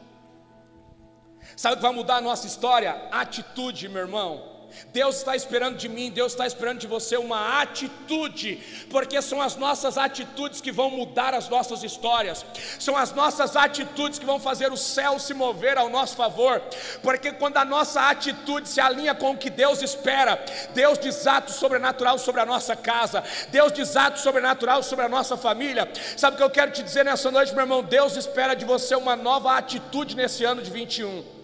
[1.56, 3.08] Sabe o que vai mudar a nossa história?
[3.10, 4.49] Atitude, meu irmão.
[4.92, 8.56] Deus está esperando de mim, Deus está esperando de você uma atitude,
[8.90, 12.44] porque são as nossas atitudes que vão mudar as nossas histórias,
[12.78, 16.62] são as nossas atitudes que vão fazer o céu se mover ao nosso favor,
[17.02, 20.42] porque quando a nossa atitude se alinha com o que Deus espera,
[20.74, 25.36] Deus desata o sobrenatural sobre a nossa casa, Deus desata o sobrenatural sobre a nossa
[25.36, 25.90] família.
[26.16, 27.82] Sabe o que eu quero te dizer nessa noite, meu irmão?
[27.82, 31.39] Deus espera de você uma nova atitude nesse ano de 21.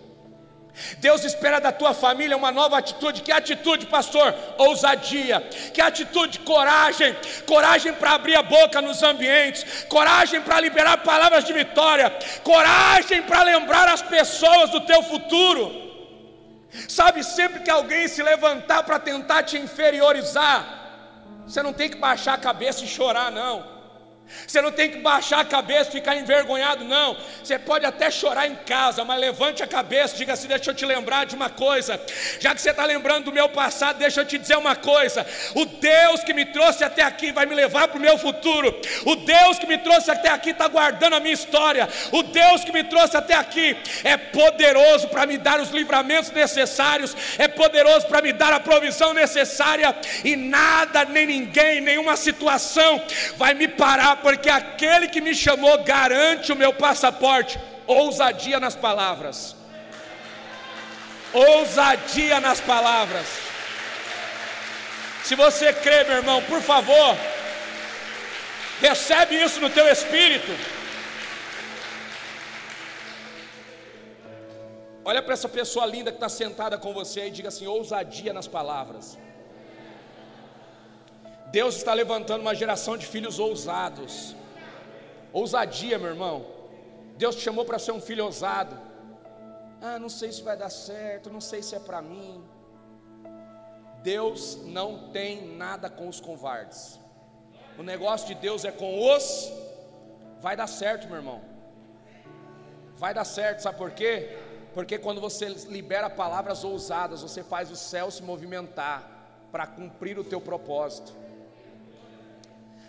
[0.98, 3.22] Deus espera da tua família uma nova atitude.
[3.22, 4.34] Que atitude, pastor?
[4.58, 5.40] Ousadia.
[5.72, 6.40] Que atitude?
[6.40, 7.16] Coragem.
[7.46, 9.84] Coragem para abrir a boca nos ambientes.
[9.84, 12.10] Coragem para liberar palavras de vitória.
[12.42, 15.86] Coragem para lembrar as pessoas do teu futuro.
[16.88, 20.76] Sabe, sempre que alguém se levantar para tentar te inferiorizar,
[21.46, 23.75] você não tem que baixar a cabeça e chorar, não.
[24.46, 27.16] Você não tem que baixar a cabeça e ficar envergonhado, não.
[27.42, 30.74] Você pode até chorar em casa, mas levante a cabeça e diga assim: deixa eu
[30.74, 32.00] te lembrar de uma coisa.
[32.40, 35.64] Já que você está lembrando do meu passado, deixa eu te dizer uma coisa: o
[35.64, 38.78] Deus que me trouxe até aqui vai me levar para o meu futuro.
[39.04, 41.88] O Deus que me trouxe até aqui está guardando a minha história.
[42.12, 47.16] O Deus que me trouxe até aqui é poderoso para me dar os livramentos necessários,
[47.38, 53.02] é poderoso para me dar a provisão necessária, e nada, nem ninguém, nenhuma situação
[53.36, 57.58] vai me parar porque aquele que me chamou garante o meu passaporte.
[57.86, 59.38] Ousadia nas palavras.
[61.32, 63.26] ousadia nas palavras.
[65.26, 67.16] Se você crê, meu irmão, por favor,
[68.80, 70.52] recebe isso no teu espírito.
[75.04, 78.48] Olha para essa pessoa linda que está sentada com você e diga assim: ousadia nas
[78.48, 79.16] palavras.
[81.56, 84.36] Deus está levantando uma geração de filhos ousados.
[85.32, 86.44] Ousadia, meu irmão.
[87.16, 88.78] Deus te chamou para ser um filho ousado.
[89.80, 92.44] Ah, não sei se vai dar certo, não sei se é para mim.
[94.02, 97.00] Deus não tem nada com os covardes.
[97.78, 99.50] O negócio de Deus é com os.
[100.42, 101.40] Vai dar certo, meu irmão.
[102.98, 104.36] Vai dar certo, sabe por quê?
[104.74, 109.10] Porque quando você libera palavras ousadas, você faz o céu se movimentar
[109.50, 111.24] para cumprir o teu propósito.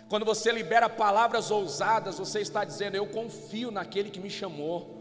[0.08, 4.96] Quando você libera palavras ousadas, você está dizendo: Eu confio naquele que me chamou.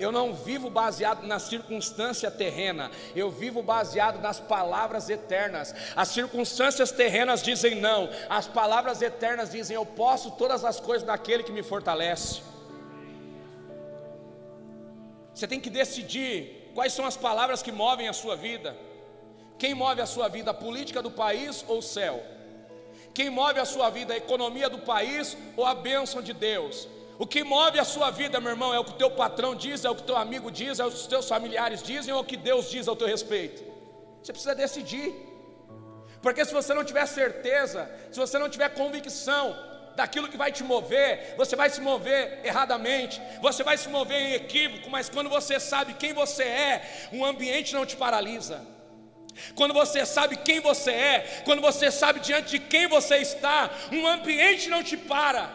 [0.00, 5.72] Eu não vivo baseado na circunstância terrena, eu vivo baseado nas palavras eternas.
[5.94, 11.44] As circunstâncias terrenas dizem não, as palavras eternas dizem eu posso todas as coisas naquele
[11.44, 12.42] que me fortalece.
[15.32, 18.76] Você tem que decidir quais são as palavras que movem a sua vida.
[19.56, 22.39] Quem move a sua vida, a política do país ou o céu?
[23.12, 26.88] Quem move a sua vida, a economia do país ou a bênção de Deus?
[27.18, 29.84] O que move a sua vida, meu irmão, é o que o teu patrão diz,
[29.84, 32.20] é o que o teu amigo diz, é o que os teus familiares dizem ou
[32.20, 33.62] é o que Deus diz ao teu respeito?
[34.22, 35.12] Você precisa decidir.
[36.22, 39.54] Porque se você não tiver certeza, se você não tiver convicção,
[39.96, 44.34] daquilo que vai te mover, você vai se mover erradamente, você vai se mover em
[44.34, 48.62] equívoco, mas quando você sabe quem você é, um ambiente não te paralisa.
[49.54, 54.06] Quando você sabe quem você é, quando você sabe diante de quem você está, um
[54.06, 55.50] ambiente não te para.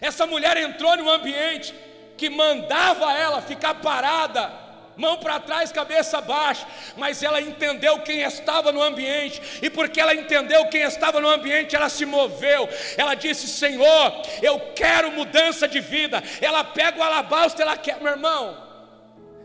[0.00, 1.74] Essa mulher entrou num ambiente
[2.16, 4.52] que mandava ela ficar parada,
[4.96, 6.66] mão para trás, cabeça baixa,
[6.96, 11.76] mas ela entendeu quem estava no ambiente, e porque ela entendeu quem estava no ambiente,
[11.76, 12.68] ela se moveu.
[12.96, 16.22] Ela disse: Senhor, eu quero mudança de vida.
[16.40, 18.66] Ela pega o alabastro, ela quer, meu irmão.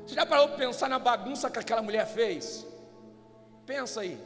[0.06, 2.73] Você já parou para pensar na bagunça que aquela mulher fez?
[3.66, 4.20] Pensa aí.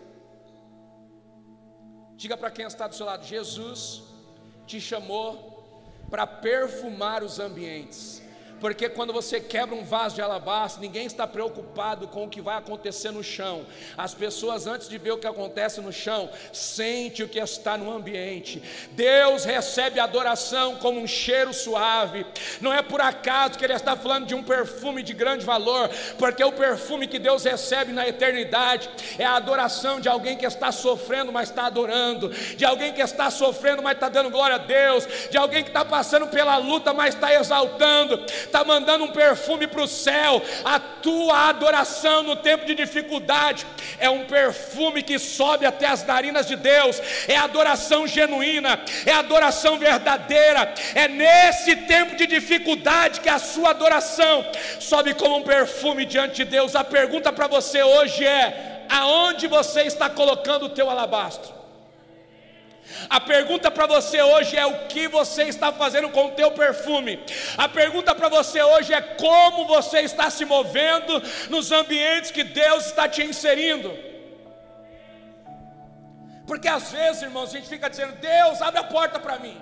[2.15, 4.03] Diga para quem está do seu lado: Jesus
[4.65, 5.57] te chamou
[6.09, 8.21] para perfumar os ambientes.
[8.59, 12.57] Porque quando você quebra um vaso de alabastro, ninguém está preocupado com o que vai
[12.57, 13.65] acontecer no chão.
[13.95, 17.91] As pessoas, antes de ver o que acontece no chão, sente o que está no
[17.91, 18.61] ambiente.
[18.91, 22.25] Deus recebe a adoração como um cheiro suave.
[22.59, 26.43] Não é por acaso que Ele está falando de um perfume de grande valor, porque
[26.43, 28.89] o perfume que Deus recebe na eternidade
[29.19, 33.29] é a adoração de alguém que está sofrendo, mas está adorando, de alguém que está
[33.29, 37.13] sofrendo, mas está dando glória a Deus, de alguém que está passando pela luta, mas
[37.13, 38.17] está exaltando
[38.47, 40.41] está mandando um perfume para o céu.
[40.65, 43.65] A tua adoração no tempo de dificuldade
[43.99, 49.77] é um perfume que sobe até as narinas de Deus, é adoração genuína, é adoração
[49.77, 50.73] verdadeira.
[50.95, 54.45] É nesse tempo de dificuldade que a sua adoração
[54.79, 56.75] sobe como um perfume diante de Deus.
[56.75, 61.56] A pergunta para você hoje é: aonde você está colocando o teu alabastro?
[63.09, 67.19] A pergunta para você hoje é o que você está fazendo com o teu perfume.
[67.57, 72.85] A pergunta para você hoje é como você está se movendo nos ambientes que Deus
[72.85, 73.91] está te inserindo.
[76.45, 79.61] Porque às vezes, irmãos, a gente fica dizendo: Deus, abre a porta para mim.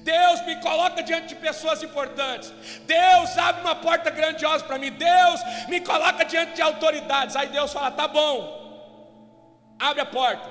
[0.00, 2.52] Deus me coloca diante de pessoas importantes.
[2.82, 4.92] Deus abre uma porta grandiosa para mim.
[4.92, 7.34] Deus me coloca diante de autoridades.
[7.34, 10.48] Aí Deus fala: tá bom, abre a porta.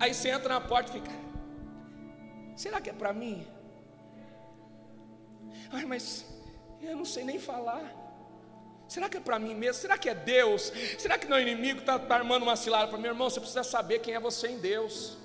[0.00, 1.25] Aí você entra na porta e fica.
[2.56, 3.46] Será que é para mim?
[5.72, 6.24] Ai, mas
[6.80, 7.84] eu não sei nem falar.
[8.88, 9.80] Será que é para mim mesmo?
[9.80, 10.72] Será que é Deus?
[10.98, 13.28] Será que não é inimigo está tá armando uma cilada para meu irmão?
[13.28, 15.18] Você precisa saber quem é você em Deus.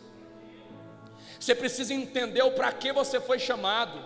[1.39, 3.97] Você precisa entender o para que você foi chamado.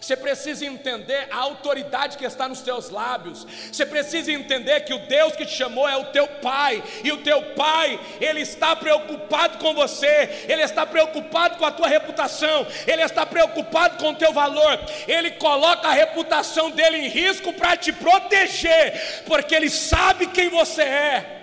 [0.00, 3.46] Você precisa entender a autoridade que está nos teus lábios.
[3.72, 7.18] Você precisa entender que o Deus que te chamou é o teu Pai, e o
[7.18, 13.02] teu Pai, ele está preocupado com você, ele está preocupado com a tua reputação, ele
[13.02, 14.78] está preocupado com o teu valor.
[15.06, 20.82] Ele coloca a reputação dele em risco para te proteger, porque ele sabe quem você
[20.82, 21.40] é.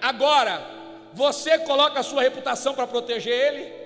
[0.00, 0.62] Agora,
[1.12, 3.83] você coloca a sua reputação para proteger ele?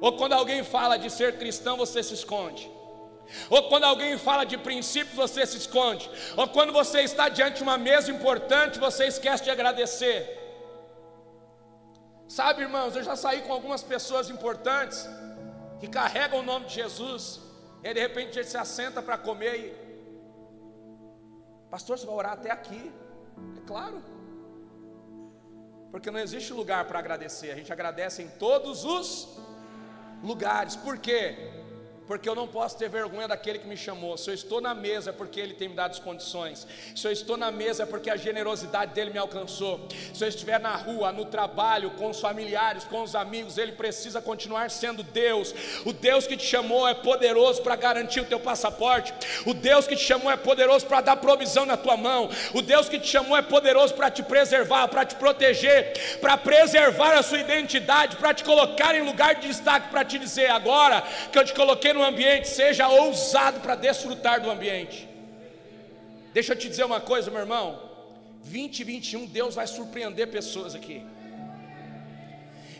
[0.00, 2.70] Ou quando alguém fala de ser cristão, você se esconde.
[3.50, 6.10] Ou quando alguém fala de princípios, você se esconde.
[6.36, 10.18] Ou quando você está diante de uma mesa importante, você esquece de agradecer.
[12.26, 15.08] Sabe, irmãos, eu já saí com algumas pessoas importantes
[15.80, 17.40] que carregam o nome de Jesus,
[17.82, 19.88] e de repente gente se assenta para comer e
[21.70, 22.90] Pastor, você vai orar até aqui?
[23.56, 24.02] É claro.
[25.90, 27.50] Porque não existe lugar para agradecer.
[27.50, 29.38] A gente agradece em todos os
[30.22, 30.76] lugares.
[30.76, 31.36] Por quê?
[32.08, 34.16] Porque eu não posso ter vergonha daquele que me chamou.
[34.16, 36.66] Se eu estou na mesa é porque ele tem me dado as condições.
[36.96, 39.86] Se eu estou na mesa é porque a generosidade dele me alcançou.
[40.14, 44.22] Se eu estiver na rua, no trabalho, com os familiares, com os amigos, ele precisa
[44.22, 45.54] continuar sendo Deus.
[45.84, 49.12] O Deus que te chamou é poderoso para garantir o teu passaporte.
[49.44, 52.30] O Deus que te chamou é poderoso para dar provisão na tua mão.
[52.54, 57.18] O Deus que te chamou é poderoso para te preservar, para te proteger, para preservar
[57.18, 61.38] a sua identidade, para te colocar em lugar de destaque, para te dizer agora que
[61.38, 65.08] eu te coloquei no ambiente, seja ousado para desfrutar do ambiente.
[66.32, 67.82] Deixa eu te dizer uma coisa, meu irmão.
[68.42, 71.02] 2021, Deus vai surpreender pessoas aqui.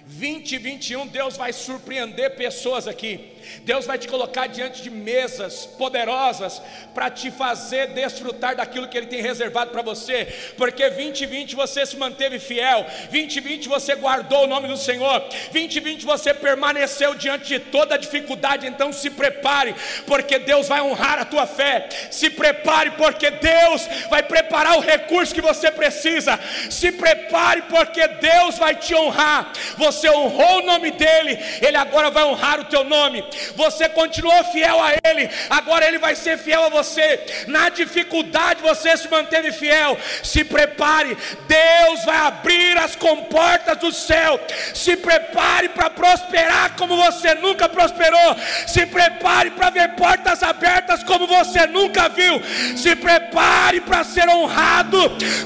[0.06, 3.36] 2021, Deus vai surpreender pessoas aqui.
[3.64, 6.60] Deus vai te colocar diante de mesas poderosas
[6.94, 10.26] para te fazer desfrutar daquilo que Ele tem reservado para você,
[10.56, 15.20] porque 2020 você se manteve fiel, 2020 você guardou o nome do Senhor,
[15.52, 18.66] 2020 você permaneceu diante de toda dificuldade.
[18.66, 19.74] Então se prepare,
[20.06, 21.88] porque Deus vai honrar a tua fé.
[22.10, 26.38] Se prepare, porque Deus vai preparar o recurso que você precisa.
[26.70, 29.52] Se prepare, porque Deus vai te honrar.
[29.76, 33.24] Você honrou o nome dEle, Ele agora vai honrar o teu nome
[33.54, 37.20] você continuou fiel a Ele, agora Ele vai ser fiel a você.
[37.46, 39.98] Na dificuldade você se manteve fiel.
[40.22, 41.16] Se prepare,
[41.46, 44.40] Deus vai abrir as comportas do céu.
[44.74, 48.36] Se prepare para prosperar como você nunca prosperou.
[48.66, 52.42] Se prepare para ver portas abertas como você nunca viu.
[52.76, 54.98] Se prepare para ser honrado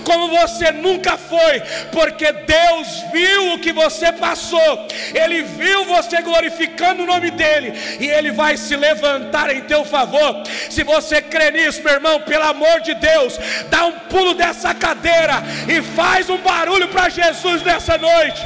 [0.04, 4.86] como você nunca foi, porque Deus viu o que você passou.
[5.14, 10.42] Ele viu você glorificando o nome dele e Ele vai se levantar em teu favor.
[10.70, 15.42] Se você crê nisso, meu irmão, pelo amor de Deus, dá um pulo dessa cadeira
[15.68, 18.42] e faz um barulho para Jesus nessa noite.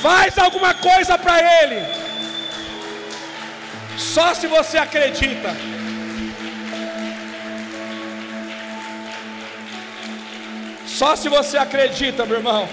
[0.00, 1.80] Faz alguma coisa para Ele.
[3.96, 5.54] Só se você acredita.
[10.86, 12.68] Só se você acredita, meu irmão.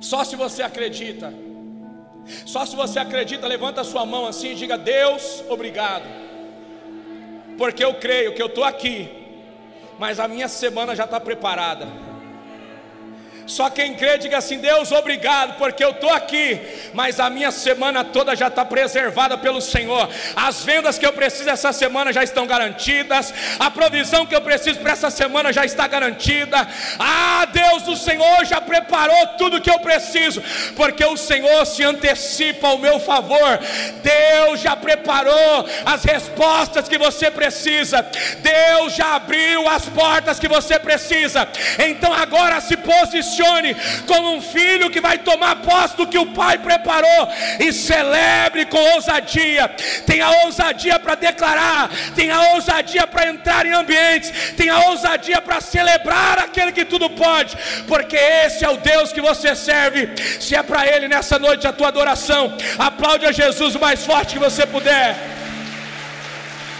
[0.00, 1.32] Só se você acredita.
[2.46, 6.04] Só se você acredita, levanta a sua mão assim e diga: Deus, obrigado.
[7.56, 9.08] Porque eu creio que eu estou aqui,
[9.98, 11.86] mas a minha semana já está preparada.
[13.46, 16.60] Só quem crê, diga assim: Deus, obrigado, porque eu estou aqui,
[16.94, 20.08] mas a minha semana toda já está preservada pelo Senhor.
[20.34, 24.80] As vendas que eu preciso essa semana já estão garantidas, a provisão que eu preciso
[24.80, 26.66] para essa semana já está garantida.
[26.98, 30.42] Ah, Deus, o Senhor já preparou tudo que eu preciso,
[30.74, 33.58] porque o Senhor se antecipa ao meu favor.
[34.02, 38.06] Deus já preparou as respostas que você precisa,
[38.40, 41.46] Deus já abriu as portas que você precisa.
[41.78, 43.76] Então agora se posicione posicione
[44.06, 47.28] como um filho que vai tomar posse do que o pai preparou
[47.58, 49.68] e celebre com ousadia.
[50.06, 56.72] Tenha ousadia para declarar, tenha ousadia para entrar em ambientes, tenha ousadia para celebrar aquele
[56.72, 57.56] que tudo pode,
[57.86, 60.10] porque esse é o Deus que você serve.
[60.40, 64.34] Se é para Ele nessa noite a tua adoração, aplaude a Jesus o mais forte
[64.34, 65.16] que você puder.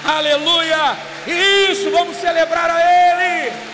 [0.05, 0.96] Aleluia!
[1.26, 3.74] Isso, vamos celebrar a Ele.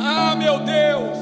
[0.00, 1.18] Ah, meu Deus!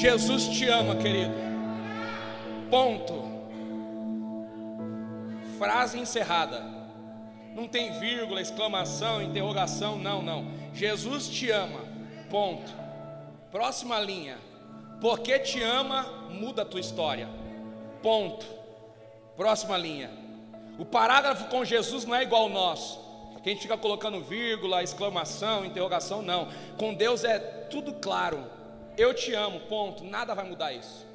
[0.00, 1.34] Jesus te ama, querido.
[2.70, 3.22] Ponto.
[5.58, 6.62] Frase encerrada.
[7.54, 10.46] Não tem vírgula, exclamação, interrogação, não, não.
[10.72, 11.80] Jesus te ama.
[12.30, 12.72] Ponto.
[13.50, 14.38] Próxima linha.
[15.00, 17.28] Porque te ama, muda a tua história.
[18.02, 18.46] Ponto.
[19.36, 20.10] Próxima linha.
[20.80, 22.98] O parágrafo com Jesus não é igual ao nosso.
[23.42, 26.48] Que a gente fica colocando vírgula, exclamação, interrogação, não.
[26.78, 28.50] Com Deus é tudo claro.
[28.96, 30.02] Eu te amo, ponto.
[30.02, 31.06] Nada vai mudar isso.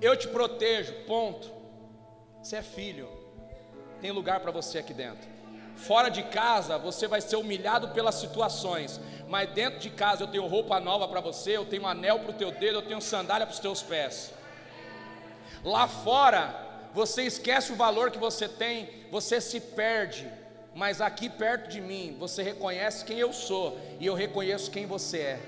[0.00, 1.50] Eu te protejo, ponto.
[2.40, 3.08] Você é filho.
[4.00, 5.28] Tem lugar para você aqui dentro.
[5.74, 10.46] Fora de casa, você vai ser humilhado pelas situações, mas dentro de casa eu tenho
[10.46, 13.54] roupa nova para você, eu tenho anel para o teu dedo, eu tenho sandália para
[13.54, 14.32] os teus pés.
[15.64, 20.30] Lá fora, você esquece o valor que você tem, você se perde.
[20.76, 25.18] Mas aqui perto de mim, você reconhece quem eu sou e eu reconheço quem você
[25.18, 25.40] é.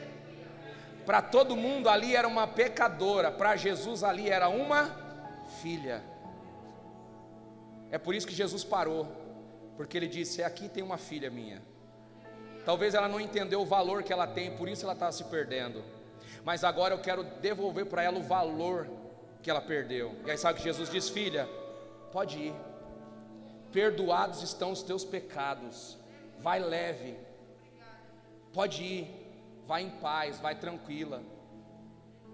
[1.05, 4.91] Para todo mundo ali era uma pecadora, para Jesus ali era uma
[5.63, 6.03] filha.
[7.93, 9.07] É por isso que Jesus parou,
[9.77, 11.63] porque ele disse: Aqui tem uma filha minha.
[12.65, 15.85] Talvez ela não entendeu o valor que ela tem, por isso ela está se perdendo.
[16.45, 18.89] Mas agora eu quero devolver para ela o valor
[19.47, 20.13] que ela perdeu.
[20.27, 21.49] E aí sabe que Jesus diz, filha?
[22.11, 22.55] Pode ir.
[23.71, 25.97] Perdoados estão os teus pecados.
[26.41, 27.17] Vai leve.
[28.53, 29.07] Pode ir.
[29.65, 31.23] Vai em paz, vai tranquila.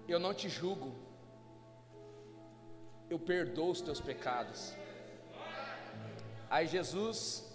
[0.07, 0.91] Eu não te julgo.
[3.11, 4.73] Eu perdoo os teus pecados.
[6.49, 7.47] Aí Jesus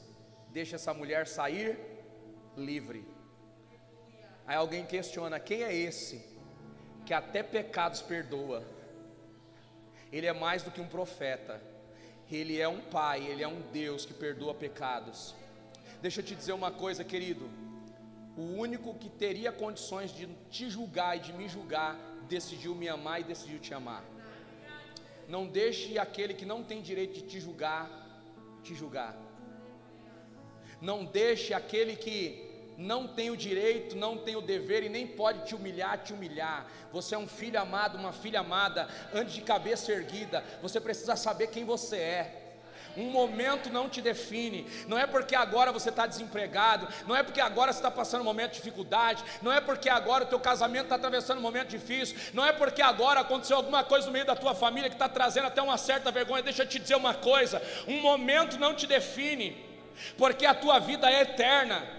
[0.50, 1.76] deixa essa mulher sair
[2.56, 3.04] livre.
[4.46, 6.24] Aí alguém questiona: quem é esse
[7.04, 8.77] que até pecados perdoa?
[10.12, 11.60] Ele é mais do que um profeta,
[12.30, 15.34] ele é um pai, ele é um Deus que perdoa pecados.
[16.00, 17.48] Deixa eu te dizer uma coisa, querido:
[18.36, 21.96] o único que teria condições de te julgar e de me julgar
[22.28, 24.04] decidiu me amar e decidiu te amar.
[25.26, 28.08] Não deixe aquele que não tem direito de te julgar
[28.62, 29.16] te julgar.
[30.80, 32.47] Não deixe aquele que
[32.78, 36.64] não tem o direito, não tem o dever e nem pode te humilhar, te humilhar.
[36.92, 41.48] Você é um filho amado, uma filha amada, antes de cabeça erguida, você precisa saber
[41.48, 42.44] quem você é.
[42.96, 47.40] Um momento não te define, não é porque agora você está desempregado, não é porque
[47.40, 50.84] agora você está passando um momento de dificuldade, não é porque agora o teu casamento
[50.84, 54.36] está atravessando um momento difícil, não é porque agora aconteceu alguma coisa no meio da
[54.36, 56.44] tua família que está trazendo até uma certa vergonha.
[56.44, 59.56] Deixa eu te dizer uma coisa: um momento não te define,
[60.16, 61.97] porque a tua vida é eterna.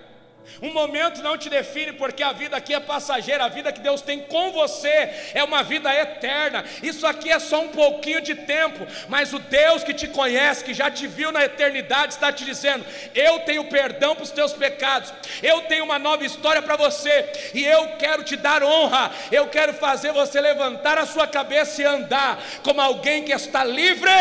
[0.61, 4.01] Um momento não te define, porque a vida aqui é passageira, a vida que Deus
[4.01, 6.65] tem com você é uma vida eterna.
[6.83, 10.73] Isso aqui é só um pouquinho de tempo, mas o Deus que te conhece, que
[10.73, 12.85] já te viu na eternidade, está te dizendo:
[13.15, 17.63] Eu tenho perdão para os teus pecados, eu tenho uma nova história para você, e
[17.65, 22.41] eu quero te dar honra, eu quero fazer você levantar a sua cabeça e andar
[22.63, 24.11] como alguém que está livre.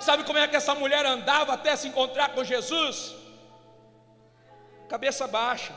[0.00, 3.21] Sabe como é que essa mulher andava até se encontrar com Jesus?
[4.92, 5.74] Cabeça baixa.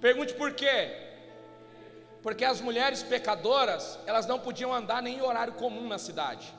[0.00, 0.78] Pergunte por quê?
[2.20, 6.52] Porque as mulheres pecadoras, elas não podiam andar nem em horário comum na cidade.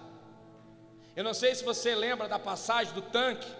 [1.13, 3.51] Eu não sei se você lembra da passagem do tanque,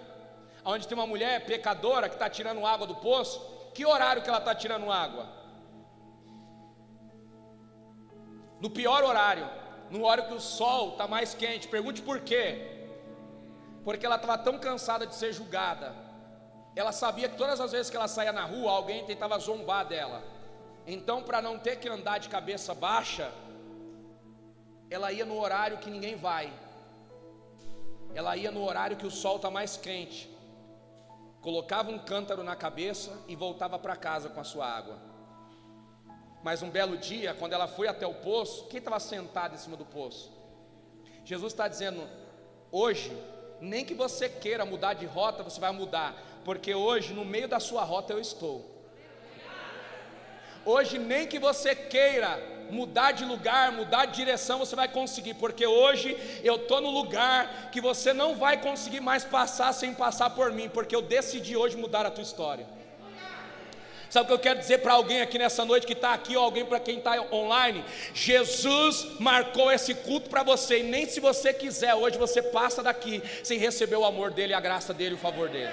[0.64, 3.38] onde tem uma mulher pecadora que está tirando água do poço.
[3.74, 5.28] Que horário que ela está tirando água?
[8.62, 9.46] No pior horário,
[9.90, 11.68] no horário que o sol está mais quente.
[11.68, 12.46] Pergunte por quê?
[13.84, 16.11] Porque ela estava tão cansada de ser julgada,
[16.76, 20.24] ela sabia que todas as vezes que ela saía na rua, alguém tentava zombar dela.
[20.88, 23.32] Então, para não ter que andar de cabeça baixa,
[24.90, 26.52] ela ia no horário que ninguém vai.
[28.14, 30.30] Ela ia no horário que o sol está mais quente.
[31.42, 34.98] Colocava um cântaro na cabeça e voltava para casa com a sua água.
[36.44, 39.78] Mas um belo dia, quando ela foi até o poço, quem estava sentado em cima
[39.78, 40.32] do poço?
[41.24, 42.08] Jesus está dizendo:
[42.72, 43.12] hoje,
[43.60, 47.60] nem que você queira mudar de rota, você vai mudar, porque hoje no meio da
[47.60, 48.70] sua rota eu estou.
[50.64, 52.40] Hoje, nem que você queira
[52.70, 57.70] mudar de lugar, mudar de direção, você vai conseguir, porque hoje eu estou no lugar
[57.72, 61.76] que você não vai conseguir mais passar sem passar por mim, porque eu decidi hoje
[61.76, 62.66] mudar a tua história.
[64.10, 66.44] Sabe o que eu quero dizer para alguém aqui nessa noite que está aqui, ou
[66.44, 67.84] alguém para quem está online?
[68.14, 73.24] Jesus marcou esse culto para você, e nem se você quiser, hoje você passa daqui
[73.44, 75.72] sem receber o amor dele, a graça dele, o favor dele.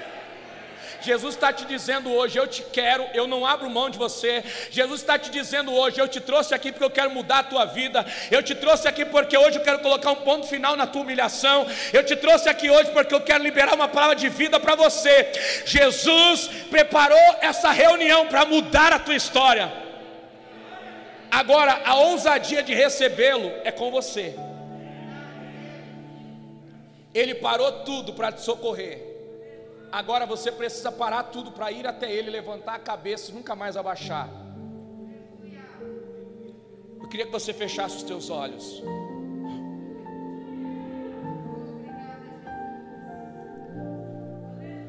[1.01, 4.43] Jesus está te dizendo hoje: Eu te quero, eu não abro mão de você.
[4.71, 7.65] Jesus está te dizendo hoje: Eu te trouxe aqui porque eu quero mudar a tua
[7.65, 8.05] vida.
[8.31, 11.67] Eu te trouxe aqui porque hoje eu quero colocar um ponto final na tua humilhação.
[11.93, 15.31] Eu te trouxe aqui hoje porque eu quero liberar uma palavra de vida para você.
[15.65, 19.73] Jesus preparou essa reunião para mudar a tua história.
[21.31, 24.35] Agora, a ousadia de recebê-lo é com você.
[27.15, 29.08] Ele parou tudo para te socorrer.
[29.91, 33.77] Agora você precisa parar tudo para ir até Ele, levantar a cabeça e nunca mais
[33.77, 34.29] abaixar.
[37.01, 38.83] Eu queria que você fechasse os teus olhos.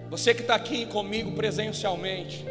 [0.10, 2.44] Você que está aqui comigo presencialmente,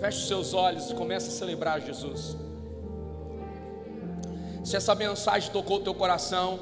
[0.00, 2.36] feche os seus olhos e comece a celebrar Jesus.
[4.62, 6.58] Se essa mensagem tocou o teu coração,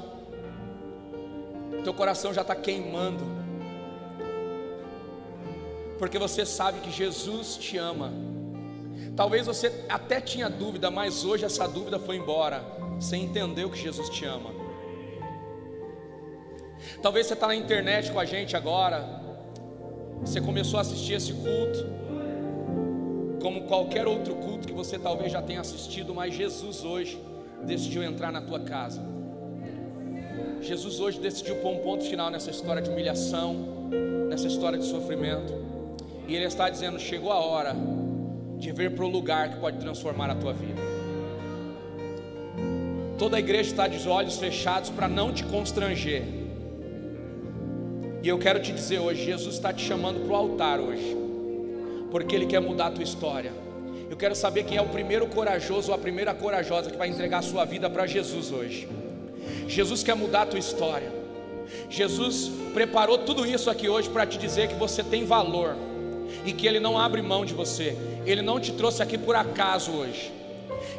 [1.83, 3.38] teu coração já está queimando
[5.99, 8.11] porque você sabe que Jesus te ama.
[9.15, 12.63] Talvez você até tinha dúvida, mas hoje essa dúvida foi embora.
[12.97, 14.51] Você entendeu que Jesus te ama.
[17.01, 19.19] Talvez você está na internet com a gente agora.
[20.21, 21.85] Você começou a assistir esse culto,
[23.41, 27.21] como qualquer outro culto que você talvez já tenha assistido, mas Jesus hoje
[27.63, 29.01] decidiu entrar na tua casa.
[30.61, 33.89] Jesus hoje decidiu pôr um ponto final nessa história de humilhação,
[34.29, 35.58] nessa história de sofrimento.
[36.29, 37.75] E Ele está dizendo: chegou a hora
[38.57, 40.79] de vir para o lugar que pode transformar a tua vida.
[43.17, 46.23] Toda a igreja está de olhos fechados para não te constranger.
[48.21, 51.17] E eu quero te dizer hoje: Jesus está te chamando para o altar hoje,
[52.11, 53.51] porque Ele quer mudar a tua história.
[54.07, 57.39] Eu quero saber quem é o primeiro corajoso ou a primeira corajosa que vai entregar
[57.39, 58.87] a sua vida para Jesus hoje.
[59.67, 61.11] Jesus quer mudar a tua história.
[61.89, 65.75] Jesus preparou tudo isso aqui hoje para te dizer que você tem valor
[66.45, 67.95] e que Ele não abre mão de você.
[68.25, 70.39] Ele não te trouxe aqui por acaso hoje.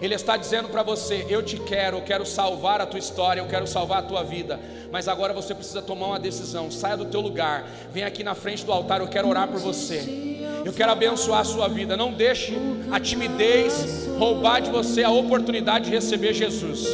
[0.01, 3.47] Ele está dizendo para você: Eu te quero, eu quero salvar a tua história, eu
[3.47, 4.59] quero salvar a tua vida.
[4.91, 6.71] Mas agora você precisa tomar uma decisão.
[6.71, 9.01] Saia do teu lugar, vem aqui na frente do altar.
[9.01, 10.29] Eu quero orar por você.
[10.65, 11.97] Eu quero abençoar a sua vida.
[11.97, 12.55] Não deixe
[12.91, 16.87] a timidez roubar de você a oportunidade de receber Jesus.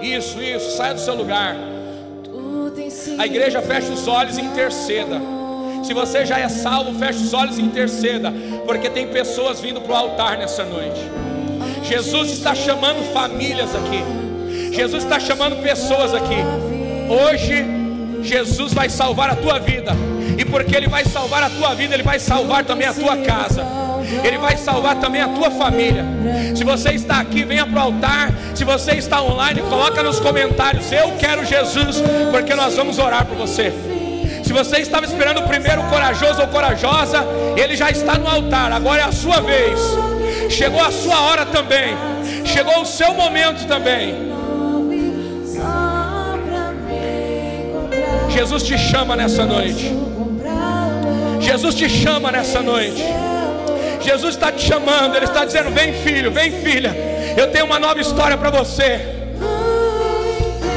[0.00, 0.76] Isso, isso.
[0.76, 1.56] Saia do seu lugar.
[3.18, 5.33] A igreja fecha os olhos e interceda.
[5.84, 8.32] Se você já é salvo, feche os olhos e interceda,
[8.64, 11.00] porque tem pessoas vindo para o altar nessa noite.
[11.82, 14.02] Jesus está chamando famílias aqui.
[14.74, 16.38] Jesus está chamando pessoas aqui.
[17.08, 17.64] Hoje,
[18.22, 19.92] Jesus vai salvar a tua vida.
[20.38, 23.62] E porque Ele vai salvar a tua vida, Ele vai salvar também a tua casa.
[24.24, 26.04] Ele vai salvar também a tua família.
[26.56, 28.32] Se você está aqui, venha para o altar.
[28.54, 33.36] Se você está online, coloca nos comentários: Eu quero Jesus, porque nós vamos orar por
[33.36, 33.93] você.
[34.54, 37.26] Você estava esperando o primeiro corajoso ou corajosa,
[37.56, 38.70] ele já está no altar.
[38.70, 39.80] Agora é a sua vez.
[40.48, 41.96] Chegou a sua hora também.
[42.44, 44.32] Chegou o seu momento também.
[48.30, 49.92] Jesus te chama nessa noite.
[51.40, 53.02] Jesus te chama nessa noite.
[54.02, 56.94] Jesus está te chamando, Ele está dizendo: Vem, filho, vem, filha.
[57.36, 59.00] Eu tenho uma nova história para você.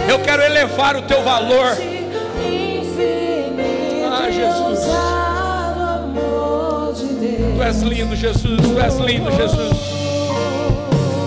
[0.10, 1.97] Eu quero elevar o teu valor.
[7.68, 8.62] És lindo, Jesus.
[8.62, 9.78] Tu és lindo, Jesus.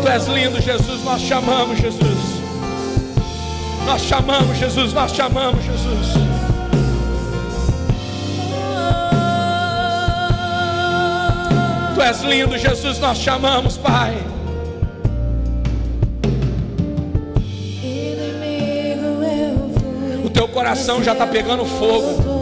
[0.03, 1.05] Tu és lindo, Jesus.
[1.05, 2.41] Nós chamamos, Jesus.
[3.85, 4.93] Nós chamamos, Jesus.
[4.95, 6.15] Nós chamamos, Jesus.
[11.95, 12.99] Tu és lindo, Jesus.
[12.99, 14.17] Nós chamamos, Pai.
[20.25, 22.40] O teu coração já está pegando fogo.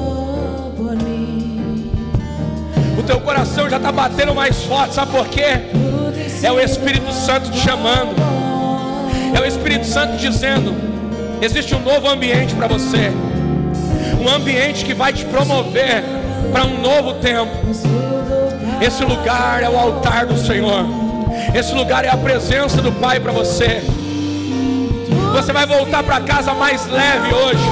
[3.08, 5.62] Teu coração já está batendo mais forte, sabe por quê?
[6.42, 8.14] É o Espírito Santo te chamando.
[9.34, 10.76] É o Espírito Santo dizendo:
[11.40, 13.10] existe um novo ambiente para você.
[14.20, 16.04] Um ambiente que vai te promover
[16.52, 17.50] para um novo tempo.
[18.78, 20.84] Esse lugar é o altar do Senhor.
[21.54, 23.82] Esse lugar é a presença do Pai para você.
[25.32, 27.64] Você vai voltar para casa mais leve hoje.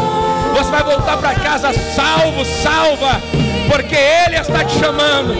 [0.56, 3.20] Você vai voltar para casa salvo, salva,
[3.68, 3.96] porque
[4.26, 5.34] Ele está te chamando.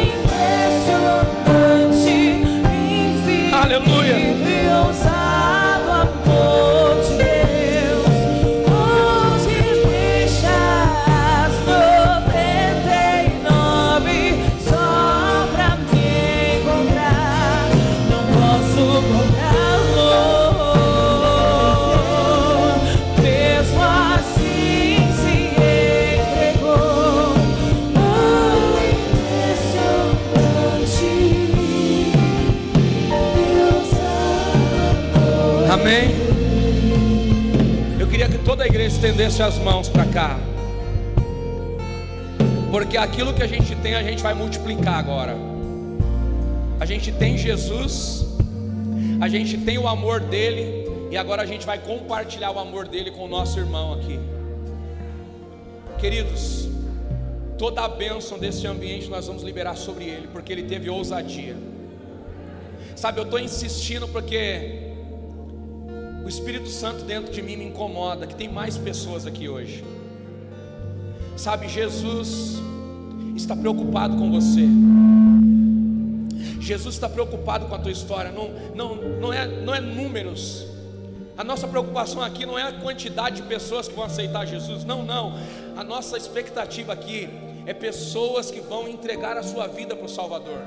[3.52, 5.25] Aleluia.
[38.96, 40.38] Estendesse as mãos para cá.
[42.70, 45.36] Porque aquilo que a gente tem, a gente vai multiplicar agora.
[46.80, 48.26] A gente tem Jesus,
[49.20, 53.10] a gente tem o amor dele, e agora a gente vai compartilhar o amor dele
[53.10, 54.18] com o nosso irmão aqui.
[55.98, 56.68] Queridos,
[57.58, 61.56] toda a bênção desse ambiente nós vamos liberar sobre ele, porque ele teve ousadia.
[62.94, 64.85] Sabe, eu estou insistindo porque
[66.26, 69.84] o Espírito Santo dentro de mim me incomoda que tem mais pessoas aqui hoje.
[71.36, 72.56] Sabe, Jesus
[73.36, 74.66] está preocupado com você.
[76.60, 78.32] Jesus está preocupado com a tua história.
[78.32, 80.66] Não, não, não, é, não é números.
[81.38, 84.82] A nossa preocupação aqui não é a quantidade de pessoas que vão aceitar Jesus.
[84.82, 85.38] Não, não.
[85.76, 87.28] A nossa expectativa aqui
[87.66, 90.58] é pessoas que vão entregar a sua vida para o Salvador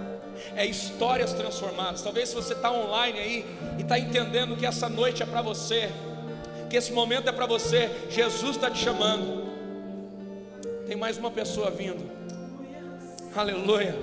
[0.55, 2.01] é histórias transformadas.
[2.01, 3.45] Talvez se você está online aí
[3.77, 5.89] e está entendendo que essa noite é para você,
[6.69, 9.49] que esse momento é para você, Jesus está te chamando.
[10.85, 12.09] Tem mais uma pessoa vindo.
[13.35, 13.95] Aleluia.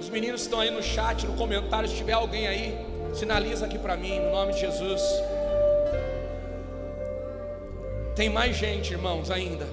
[0.00, 1.88] Os meninos estão aí no chat, no comentário.
[1.88, 2.76] Se tiver alguém aí,
[3.14, 5.02] sinaliza aqui para mim, no nome de Jesus.
[8.14, 9.66] Tem mais gente, irmãos, ainda.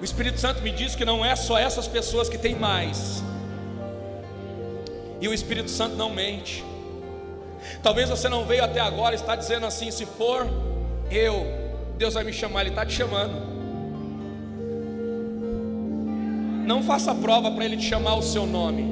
[0.00, 3.22] O Espírito Santo me diz que não é só essas pessoas que têm mais.
[5.22, 6.64] E o Espírito Santo não mente.
[7.80, 10.50] Talvez você não veio até agora, está dizendo assim: se for
[11.08, 11.46] eu,
[11.96, 13.32] Deus vai me chamar, Ele está te chamando.
[16.66, 18.82] Não faça prova para Ele te chamar o seu nome.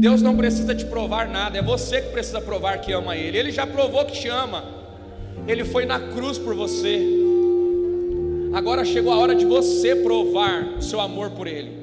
[0.00, 3.38] Deus não precisa te provar nada, é você que precisa provar que ama Ele.
[3.38, 4.62] Ele já provou que te ama,
[5.48, 7.00] Ele foi na cruz por você.
[8.52, 11.79] Agora chegou a hora de você provar o seu amor por Ele.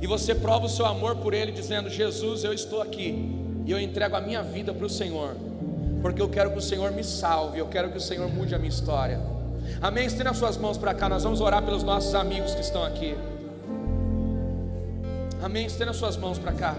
[0.00, 3.36] E você prova o seu amor por Ele, dizendo: Jesus, eu estou aqui
[3.66, 5.36] e eu entrego a minha vida para o Senhor,
[6.00, 8.58] porque eu quero que o Senhor me salve, eu quero que o Senhor mude a
[8.58, 9.20] minha história.
[9.80, 10.06] Amém?
[10.06, 13.14] Estenda as suas mãos para cá, nós vamos orar pelos nossos amigos que estão aqui.
[15.42, 15.66] Amém?
[15.66, 16.76] Estenda as suas mãos para cá.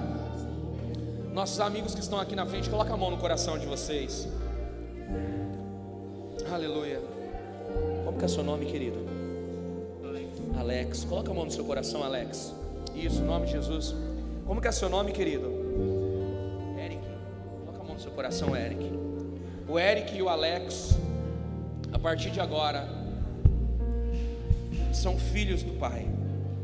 [1.34, 4.28] Nossos amigos que estão aqui na frente, coloca a mão no coração de vocês.
[6.52, 7.00] Aleluia.
[8.04, 8.98] Como que é seu nome, querido?
[10.60, 11.06] Alex.
[11.06, 12.54] Coloca a mão no seu coração, Alex.
[12.96, 13.96] Isso, em nome de Jesus.
[14.46, 15.50] Como que é seu nome, querido?
[16.78, 17.02] Eric.
[17.66, 18.92] Coloca a mão no seu coração, Eric.
[19.68, 20.98] O Eric e o Alex,
[21.92, 22.88] a partir de agora,
[24.94, 26.06] são filhos do Pai.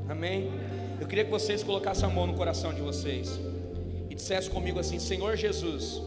[0.10, 0.52] Amém?
[1.00, 3.40] Eu queria que vocês colocassem a mão no coração de vocês
[4.10, 6.02] e dissessem comigo assim: Senhor Jesus,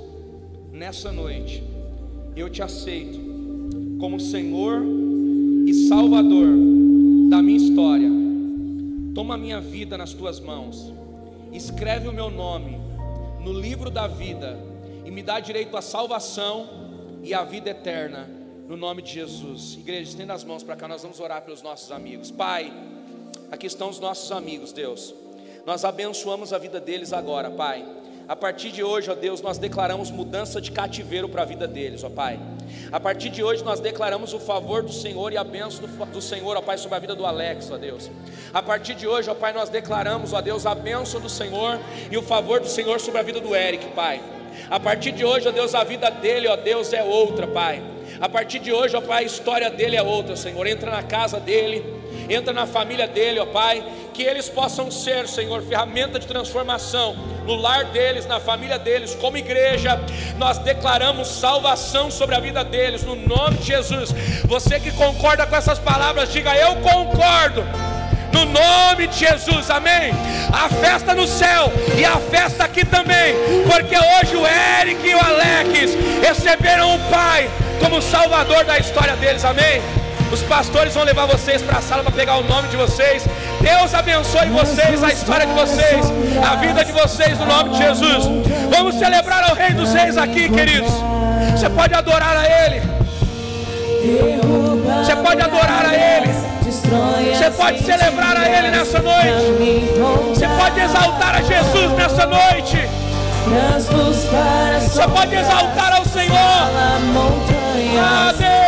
[0.73, 1.63] nessa noite,
[2.37, 3.19] eu te aceito
[3.99, 4.83] como Senhor
[5.67, 6.49] e Salvador
[7.29, 8.30] da minha história.
[9.15, 10.93] Toma a minha vida nas tuas mãos,
[11.53, 12.79] escreve o meu nome
[13.41, 14.59] no livro da vida
[15.05, 16.69] e me dá direito à salvação
[17.23, 18.29] e à vida eterna,
[18.69, 19.75] no nome de Jesus.
[19.75, 22.31] Igreja, estenda as mãos para cá, nós vamos orar pelos nossos amigos.
[22.31, 22.73] Pai,
[23.51, 25.15] aqui estão os nossos amigos, Deus.
[25.67, 28.00] Nós abençoamos a vida deles agora, Pai.
[28.31, 32.05] A partir de hoje, ó Deus, nós declaramos mudança de cativeiro para a vida deles,
[32.05, 32.39] ó Pai.
[32.93, 36.23] A partir de hoje, nós declaramos o favor do Senhor e a bênção do, do
[36.23, 38.09] Senhor, ó Pai, sobre a vida do Alex, ó Deus.
[38.55, 42.17] A partir de hoje, ó Pai, nós declaramos, ó Deus, a bênção do Senhor e
[42.17, 44.21] o favor do Senhor sobre a vida do Eric, Pai.
[44.71, 47.83] A partir de hoje, ó Deus, a vida dele, ó Deus, é outra, Pai.
[48.21, 50.65] A partir de hoje, ó Pai, a história dele é outra, Senhor.
[50.69, 52.00] Entra na casa dele,
[52.31, 57.57] entra na família dele, ó Pai, que eles possam ser, Senhor, ferramenta de transformação no
[57.57, 60.01] lar deles, na família deles, como igreja,
[60.37, 64.11] nós declaramos salvação sobre a vida deles, no nome de Jesus.
[64.45, 67.65] Você que concorda com essas palavras, diga: Eu concordo.
[68.33, 70.13] No nome de Jesus, amém.
[70.53, 73.35] A festa no céu e a festa aqui também,
[73.69, 74.47] porque hoje o
[74.81, 77.51] Eric e o Alex receberam o Pai
[77.81, 80.00] como Salvador da história deles, amém.
[80.33, 83.25] Os pastores vão levar vocês para a sala para pegar o nome de vocês.
[83.61, 86.07] Deus abençoe vocês, a história de vocês,
[86.49, 88.25] a vida de vocês, no nome de Jesus.
[88.71, 90.93] Vamos celebrar ao Rei dos Reis aqui, queridos.
[91.53, 92.81] Você pode adorar a Ele.
[95.05, 96.33] Você pode adorar a Ele.
[97.35, 99.89] Você pode celebrar a Ele nessa noite.
[100.29, 102.89] Você pode exaltar a Jesus nessa noite.
[104.81, 107.60] Você pode exaltar ao Senhor.
[108.03, 108.61] Ah, Deus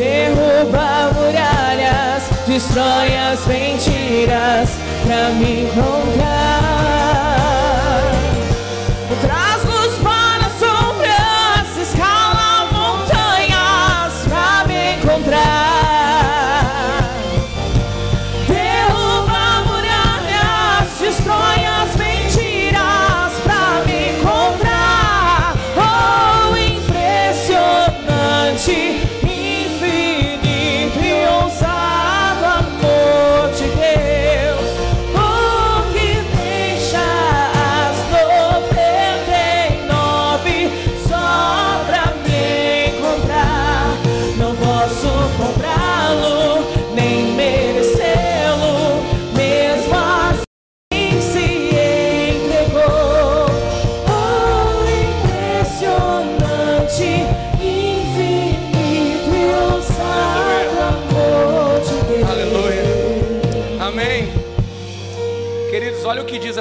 [0.00, 4.70] derruba muralhas, destrói as mentiras
[5.04, 6.59] pra me encontrar.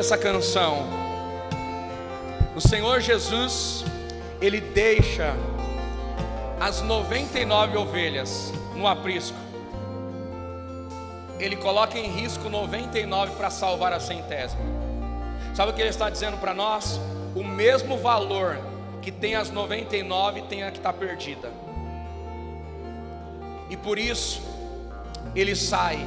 [0.10, 0.88] Essa canção.
[2.55, 3.86] O Senhor Jesus,
[4.41, 5.36] Ele deixa
[6.60, 9.38] as 99 ovelhas no aprisco.
[11.39, 14.64] Ele coloca em risco 99 para salvar a centésima.
[15.53, 16.99] Sabe o que ele está dizendo para nós?
[17.36, 18.57] O mesmo valor
[19.03, 21.51] que tem as 99 tem a que está perdida.
[23.70, 24.41] E por isso,
[25.36, 25.99] ele sai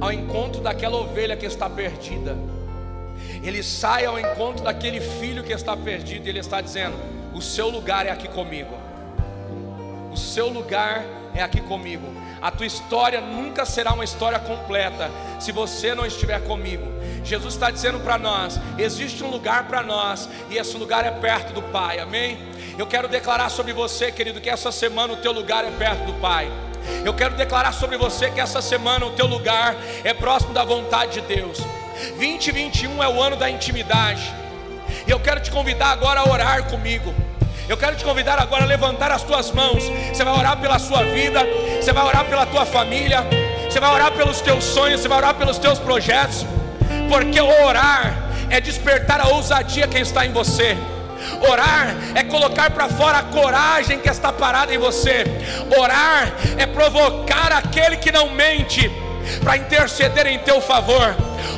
[0.00, 2.34] ao encontro daquela ovelha que está perdida
[3.46, 6.96] ele sai ao encontro daquele filho que está perdido e ele está dizendo:
[7.34, 8.74] O seu lugar é aqui comigo.
[10.10, 12.06] O seu lugar é aqui comigo.
[12.40, 15.10] A tua história nunca será uma história completa
[15.40, 16.86] se você não estiver comigo.
[17.24, 21.52] Jesus está dizendo para nós: existe um lugar para nós, e esse lugar é perto
[21.52, 22.38] do Pai, amém?
[22.78, 26.14] Eu quero declarar sobre você, querido, que essa semana o teu lugar é perto do
[26.14, 26.50] Pai.
[27.04, 31.20] Eu quero declarar sobre você que essa semana o teu lugar é próximo da vontade
[31.20, 31.58] de Deus.
[32.16, 34.32] 2021 é o ano da intimidade.
[35.06, 37.14] E eu quero te convidar agora a orar comigo.
[37.68, 39.84] Eu quero te convidar agora a levantar as tuas mãos.
[40.12, 41.40] Você vai orar pela sua vida,
[41.80, 43.24] você vai orar pela tua família,
[43.68, 46.46] você vai orar pelos teus sonhos, você vai orar pelos teus projetos.
[47.08, 48.14] Porque orar
[48.50, 50.76] é despertar a ousadia que está em você.
[51.50, 55.24] Orar é colocar para fora a coragem que está parada em você.
[55.78, 58.90] Orar é provocar aquele que não mente
[59.42, 61.14] para interceder em teu favor.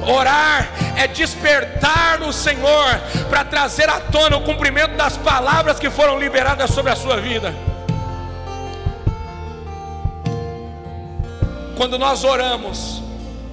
[0.07, 6.19] Orar é despertar no Senhor para trazer à tona o cumprimento das palavras que foram
[6.19, 7.55] liberadas sobre a sua vida.
[11.77, 13.03] Quando nós oramos,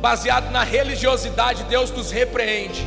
[0.02, 2.86] baseado na religiosidade, Deus nos repreende.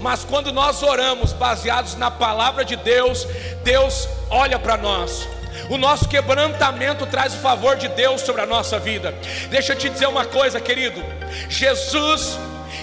[0.00, 3.26] Mas quando nós oramos baseados na palavra de Deus,
[3.62, 5.26] Deus olha para nós.
[5.70, 9.14] O nosso quebrantamento traz o favor de Deus sobre a nossa vida.
[9.50, 11.02] Deixa eu te dizer uma coisa, querido.
[11.48, 12.38] Jesus,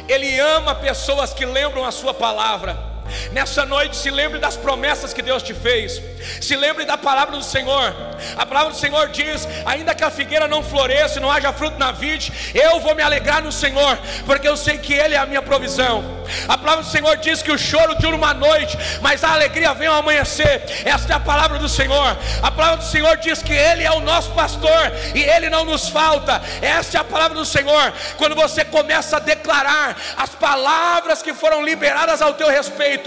[0.08, 2.91] Ele ama pessoas que lembram a Sua palavra.
[3.32, 6.02] Nessa noite, se lembre das promessas que Deus te fez.
[6.40, 7.96] Se lembre da palavra do Senhor.
[8.38, 11.78] A palavra do Senhor diz: ainda que a figueira não floresça e não haja fruto
[11.78, 15.26] na vide, eu vou me alegrar no Senhor, porque eu sei que Ele é a
[15.26, 16.22] minha provisão.
[16.48, 19.88] A palavra do Senhor diz que o choro dura uma noite, mas a alegria vem
[19.88, 20.64] ao amanhecer.
[20.86, 22.18] Esta é a palavra do Senhor.
[22.42, 25.90] A palavra do Senhor diz que Ele é o nosso pastor e Ele não nos
[25.90, 26.42] falta.
[26.62, 27.94] Esta é a palavra do Senhor.
[28.18, 33.01] Quando você começa a declarar as palavras que foram liberadas ao teu respeito,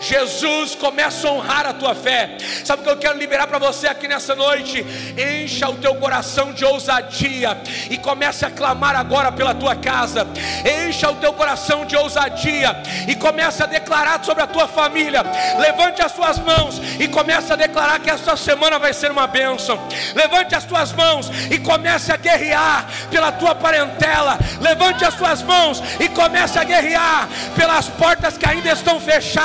[0.00, 2.36] Jesus começa a honrar a tua fé.
[2.64, 4.84] Sabe o que eu quero liberar para você aqui nessa noite?
[5.16, 7.58] Encha o teu coração de ousadia
[7.90, 10.26] e comece a clamar agora pela tua casa.
[10.88, 15.22] Encha o teu coração de ousadia e comece a declarar sobre a tua família.
[15.58, 19.78] Levante as tuas mãos e comece a declarar que essa semana vai ser uma bênção.
[20.14, 24.38] Levante as tuas mãos e comece a guerrear pela tua parentela.
[24.60, 29.39] Levante as tuas mãos e comece a guerrear pelas portas que ainda estão fechadas,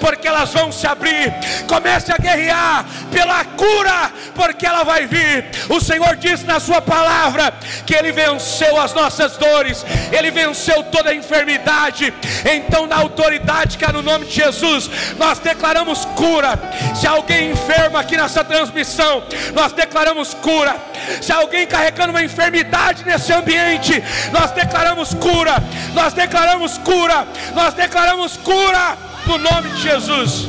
[0.00, 1.32] porque elas vão se abrir.
[1.66, 5.46] Comece a guerrear pela cura, porque ela vai vir.
[5.68, 7.52] O Senhor disse na Sua palavra
[7.84, 12.12] que Ele venceu as nossas dores, Ele venceu toda a enfermidade.
[12.44, 16.58] Então, na autoridade que há no nome de Jesus, nós declaramos cura.
[16.94, 19.22] Se alguém enfermo aqui nessa transmissão,
[19.54, 20.76] nós declaramos cura.
[21.20, 25.56] Se alguém carregando uma enfermidade nesse ambiente, nós declaramos cura.
[25.94, 27.26] Nós declaramos cura.
[27.54, 28.96] Nós declaramos cura
[29.26, 30.48] no nome de Jesus.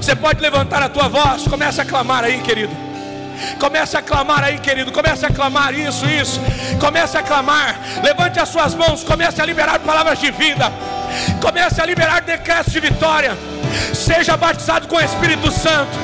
[0.00, 2.88] Você pode levantar a tua voz, comece a clamar aí, querido.
[3.58, 4.92] Comece a clamar aí, querido.
[4.92, 6.40] Comece a clamar isso, isso.
[6.80, 7.78] Comece a clamar.
[8.02, 9.04] Levante as suas mãos.
[9.04, 10.72] Comece a liberar palavras de vida.
[11.40, 13.36] Comece a liberar decretos de vitória.
[13.94, 15.96] Seja batizado com o Espírito Santo.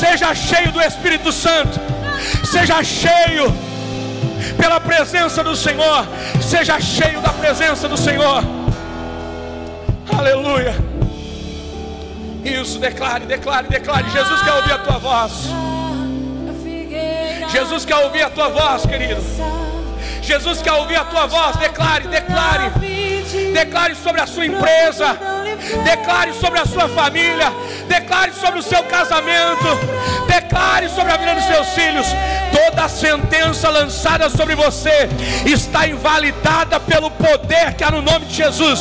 [0.00, 1.78] Seja cheio do Espírito Santo.
[2.44, 3.54] Seja cheio
[4.56, 6.06] pela presença do Senhor.
[6.42, 8.59] Seja cheio da presença do Senhor.
[10.18, 10.74] Aleluia.
[12.44, 14.10] Isso, declare, declare, declare.
[14.10, 15.48] Jesus quer ouvir a tua voz.
[17.52, 19.20] Jesus quer ouvir a tua voz, querido.
[20.22, 21.56] Jesus quer ouvir a tua voz.
[21.56, 22.89] Declare, declare.
[23.52, 25.16] Declare sobre a sua empresa.
[25.84, 27.52] Declare sobre a sua família.
[27.88, 29.66] Declare sobre o seu casamento.
[30.26, 32.06] Declare sobre a vida dos seus filhos.
[32.52, 35.08] Toda sentença lançada sobre você
[35.44, 38.80] está invalidada pelo poder que há no nome de Jesus.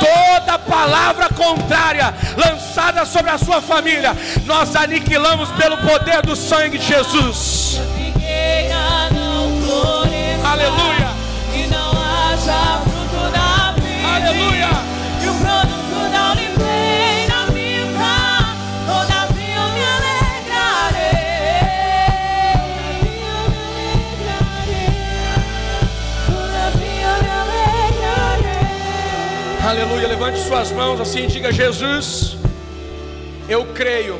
[0.00, 6.86] Toda palavra contrária lançada sobre a sua família, nós aniquilamos pelo poder do sangue de
[6.86, 7.80] Jesus.
[10.44, 10.93] Aleluia.
[29.74, 30.08] Aleluia.
[30.08, 32.36] Levante suas mãos assim e diga: Jesus,
[33.48, 34.16] eu creio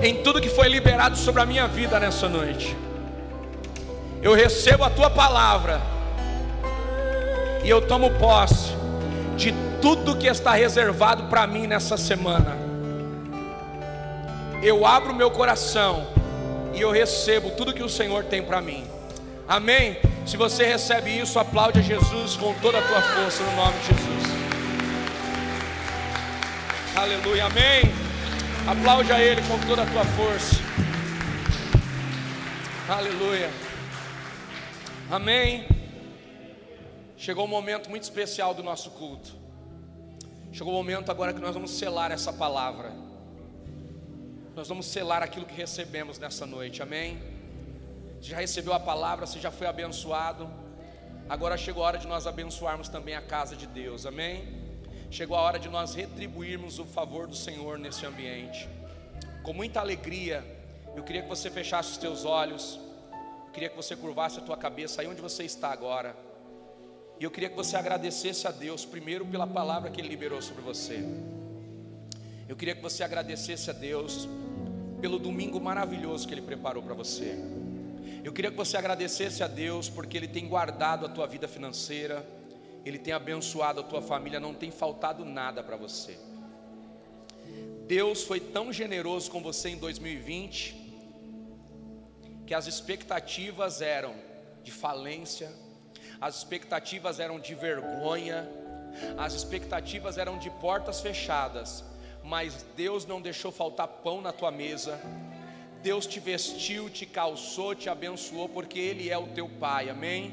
[0.00, 2.76] em tudo que foi liberado sobre a minha vida nessa noite.
[4.22, 5.91] Eu recebo a tua palavra
[7.64, 8.70] e eu tomo posse
[9.36, 12.56] de tudo que está reservado para mim nessa semana.
[14.62, 16.06] Eu abro meu coração
[16.72, 18.84] e eu recebo tudo que o Senhor tem para mim.
[19.48, 19.98] Amém?
[20.24, 23.86] Se você recebe isso, aplaude a Jesus com toda a tua força no nome de
[23.88, 24.32] Jesus.
[26.96, 27.92] Aleluia, amém.
[28.66, 30.56] Aplaude a Ele com toda a tua força.
[32.88, 33.50] Aleluia.
[35.10, 35.81] Amém.
[37.22, 39.32] Chegou um momento muito especial do nosso culto.
[40.52, 42.92] Chegou o momento agora que nós vamos selar essa palavra.
[44.56, 46.82] Nós vamos selar aquilo que recebemos nessa noite.
[46.82, 47.22] Amém.
[48.20, 50.50] Você já recebeu a palavra, você já foi abençoado.
[51.28, 54.04] Agora chegou a hora de nós abençoarmos também a casa de Deus.
[54.04, 54.60] Amém.
[55.08, 58.68] Chegou a hora de nós retribuirmos o favor do Senhor nesse ambiente.
[59.44, 60.44] Com muita alegria,
[60.96, 62.80] eu queria que você fechasse os teus olhos.
[63.46, 66.31] Eu queria que você curvasse a tua cabeça aí onde você está agora.
[67.22, 70.60] E eu queria que você agradecesse a Deus primeiro pela palavra que Ele liberou sobre
[70.60, 71.04] você.
[72.48, 74.28] Eu queria que você agradecesse a Deus
[75.00, 77.38] pelo domingo maravilhoso que Ele preparou para você.
[78.24, 82.28] Eu queria que você agradecesse a Deus porque Ele tem guardado a tua vida financeira,
[82.84, 86.18] Ele tem abençoado a tua família, não tem faltado nada para você.
[87.86, 90.74] Deus foi tão generoso com você em 2020
[92.48, 94.12] que as expectativas eram
[94.64, 95.61] de falência,
[96.22, 98.48] as expectativas eram de vergonha,
[99.18, 101.82] as expectativas eram de portas fechadas,
[102.22, 105.00] mas Deus não deixou faltar pão na tua mesa.
[105.82, 110.32] Deus te vestiu, te calçou, te abençoou, porque Ele é o teu Pai, amém?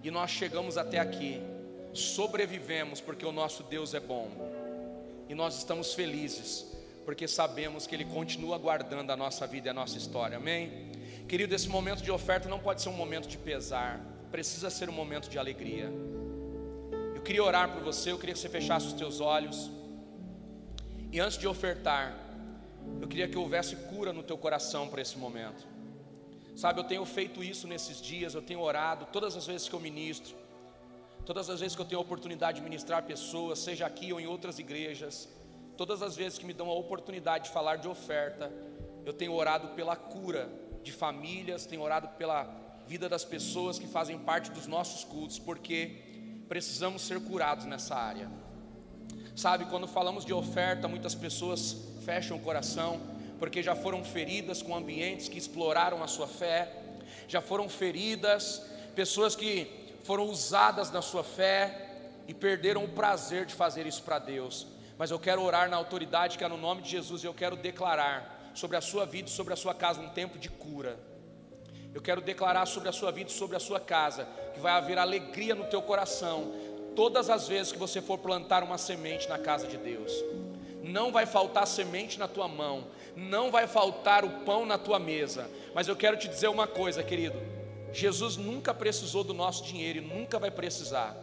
[0.00, 1.42] E nós chegamos até aqui,
[1.92, 4.30] sobrevivemos, porque o nosso Deus é bom,
[5.28, 6.64] e nós estamos felizes,
[7.04, 10.92] porque sabemos que Ele continua guardando a nossa vida e a nossa história, amém?
[11.26, 14.00] Querido, esse momento de oferta não pode ser um momento de pesar,
[14.30, 15.90] precisa ser um momento de alegria.
[17.14, 19.70] Eu queria orar por você, eu queria que você fechasse os teus olhos.
[21.12, 22.16] E antes de ofertar,
[23.00, 25.66] eu queria que houvesse cura no teu coração para esse momento.
[26.54, 29.80] Sabe, eu tenho feito isso nesses dias, eu tenho orado todas as vezes que eu
[29.80, 30.34] ministro,
[31.24, 34.26] todas as vezes que eu tenho a oportunidade de ministrar pessoas, seja aqui ou em
[34.26, 35.28] outras igrejas,
[35.76, 38.50] todas as vezes que me dão a oportunidade de falar de oferta,
[39.04, 40.48] eu tenho orado pela cura
[40.82, 42.44] de famílias, tenho orado pela
[42.86, 48.30] vida das pessoas que fazem parte dos nossos cultos, porque precisamos ser curados nessa área.
[49.34, 53.00] Sabe, quando falamos de oferta, muitas pessoas fecham o coração,
[53.38, 56.72] porque já foram feridas com ambientes que exploraram a sua fé,
[57.28, 58.62] já foram feridas,
[58.94, 59.70] pessoas que
[60.04, 61.86] foram usadas na sua fé
[62.28, 64.66] e perderam o prazer de fazer isso para Deus.
[64.96, 67.56] Mas eu quero orar na autoridade que é no nome de Jesus e eu quero
[67.56, 70.98] declarar sobre a sua vida e sobre a sua casa um tempo de cura.
[71.96, 74.98] Eu quero declarar sobre a sua vida e sobre a sua casa que vai haver
[74.98, 76.52] alegria no teu coração
[76.94, 80.12] todas as vezes que você for plantar uma semente na casa de Deus.
[80.82, 85.50] Não vai faltar semente na tua mão, não vai faltar o pão na tua mesa.
[85.74, 87.40] Mas eu quero te dizer uma coisa, querido.
[87.94, 91.16] Jesus nunca precisou do nosso dinheiro e nunca vai precisar.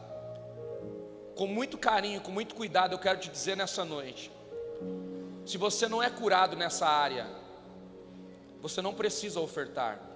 [1.36, 4.32] Com muito carinho, com muito cuidado, eu quero te dizer nessa noite:
[5.46, 7.28] se você não é curado nessa área,
[8.60, 10.13] você não precisa ofertar,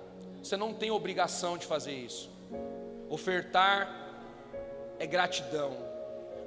[0.47, 2.29] você não tem obrigação de fazer isso.
[3.09, 3.89] Ofertar
[4.97, 5.77] é gratidão.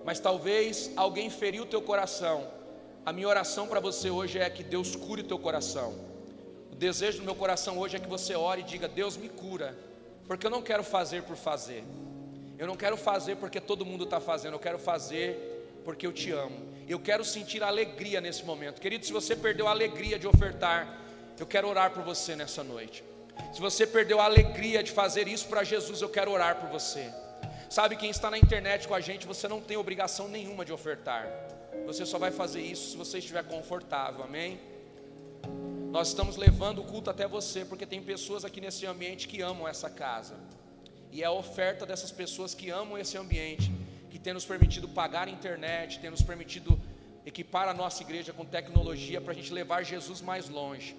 [0.05, 2.49] Mas talvez alguém feriu o teu coração.
[3.05, 5.95] A minha oração para você hoje é que Deus cure o teu coração.
[6.73, 9.77] O desejo do meu coração hoje é que você ore e diga: Deus me cura,
[10.27, 11.85] porque eu não quero fazer por fazer.
[12.59, 14.55] Eu não quero fazer porque todo mundo está fazendo.
[14.55, 16.71] Eu quero fazer porque eu te amo.
[16.89, 19.05] Eu quero sentir alegria nesse momento, querido.
[19.05, 20.99] Se você perdeu a alegria de ofertar,
[21.39, 23.10] eu quero orar por você nessa noite.
[23.53, 27.13] Se você perdeu a alegria de fazer isso para Jesus, eu quero orar por você.
[27.69, 31.29] Sabe, quem está na internet com a gente, você não tem obrigação nenhuma de ofertar.
[31.87, 34.61] Você só vai fazer isso se você estiver confortável, amém?
[35.91, 39.67] Nós estamos levando o culto até você, porque tem pessoas aqui nesse ambiente que amam
[39.67, 40.35] essa casa.
[41.13, 43.73] E é a oferta dessas pessoas que amam esse ambiente,
[44.11, 46.81] que tem nos permitido pagar a internet, tem nos permitido
[47.27, 50.97] equipar a nossa igreja com tecnologia para a gente levar Jesus mais longe.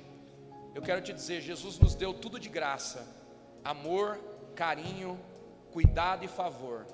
[0.73, 3.05] Eu quero te dizer, Jesus nos deu tudo de graça:
[3.63, 4.19] amor,
[4.55, 5.19] carinho,
[5.71, 6.85] cuidado e favor.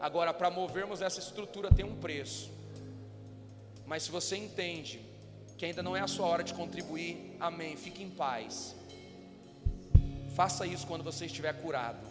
[0.00, 2.52] Agora, para movermos essa estrutura tem um preço.
[3.86, 5.00] Mas se você entende
[5.56, 8.74] que ainda não é a sua hora de contribuir, amém, fique em paz.
[10.34, 12.04] Faça isso quando você estiver curado.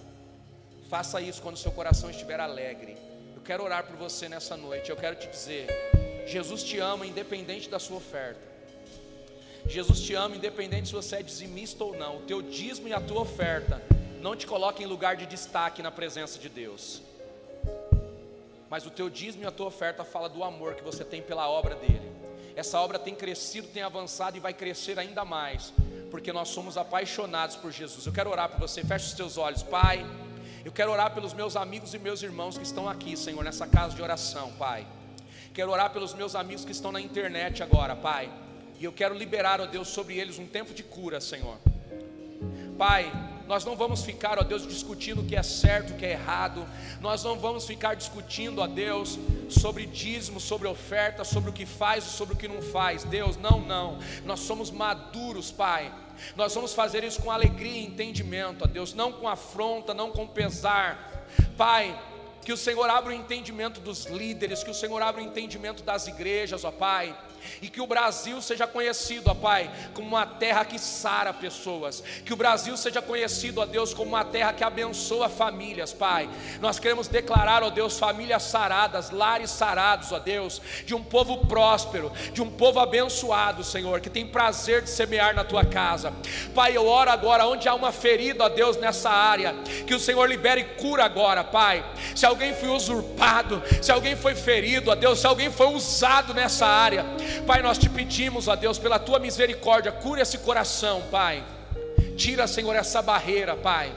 [0.89, 2.97] Faça isso quando seu coração estiver alegre.
[3.35, 4.89] Eu quero orar por você nessa noite.
[4.89, 5.67] Eu quero te dizer:
[6.25, 8.52] Jesus te ama independente da sua oferta.
[9.67, 12.17] Jesus te ama independente se você é dizimista ou não.
[12.17, 13.81] O teu dízimo e a tua oferta
[14.21, 17.01] não te coloca em lugar de destaque na presença de Deus.
[18.69, 21.49] Mas o teu dízimo e a tua oferta fala do amor que você tem pela
[21.49, 22.11] obra dele.
[22.55, 25.73] Essa obra tem crescido, tem avançado e vai crescer ainda mais,
[26.11, 28.05] porque nós somos apaixonados por Jesus.
[28.05, 30.05] Eu quero orar por você, feche os teus olhos, Pai.
[30.63, 33.95] Eu quero orar pelos meus amigos e meus irmãos que estão aqui, Senhor, nessa casa
[33.95, 34.87] de oração, Pai.
[35.53, 38.31] Quero orar pelos meus amigos que estão na internet agora, Pai.
[38.79, 41.57] E eu quero liberar, ó Deus, sobre eles um tempo de cura, Senhor.
[42.77, 43.11] Pai,
[43.47, 46.65] nós não vamos ficar, ó Deus, discutindo o que é certo, o que é errado.
[47.01, 49.19] Nós não vamos ficar discutindo, ó Deus,
[49.49, 53.03] sobre dízimo, sobre oferta, sobre o que faz e sobre o que não faz.
[53.03, 53.99] Deus, não, não.
[54.25, 55.93] Nós somos maduros, Pai.
[56.35, 60.25] Nós vamos fazer isso com alegria e entendimento, ó Deus, não com afronta, não com
[60.25, 61.27] pesar.
[61.57, 61.99] Pai,
[62.45, 66.07] que o Senhor abra o entendimento dos líderes, que o Senhor abra o entendimento das
[66.07, 67.15] igrejas, ó Pai
[67.61, 72.33] e que o Brasil seja conhecido, ó Pai, como uma terra que sara pessoas, que
[72.33, 76.29] o Brasil seja conhecido, ó Deus, como uma terra que abençoa famílias, Pai.
[76.59, 82.11] Nós queremos declarar, ó Deus, famílias saradas, lares sarados, ó Deus, de um povo próspero,
[82.31, 86.13] de um povo abençoado, Senhor, que tem prazer de semear na tua casa.
[86.53, 89.53] Pai, eu oro agora, onde há uma ferida, ó Deus, nessa área,
[89.85, 91.83] que o Senhor libere cura agora, Pai.
[92.15, 96.65] Se alguém foi usurpado, se alguém foi ferido, ó Deus, se alguém foi usado nessa
[96.65, 97.05] área,
[97.45, 101.43] Pai, nós te pedimos, ó Deus, pela tua misericórdia, cura esse coração, Pai.
[102.15, 103.91] Tira, Senhor, essa barreira, Pai.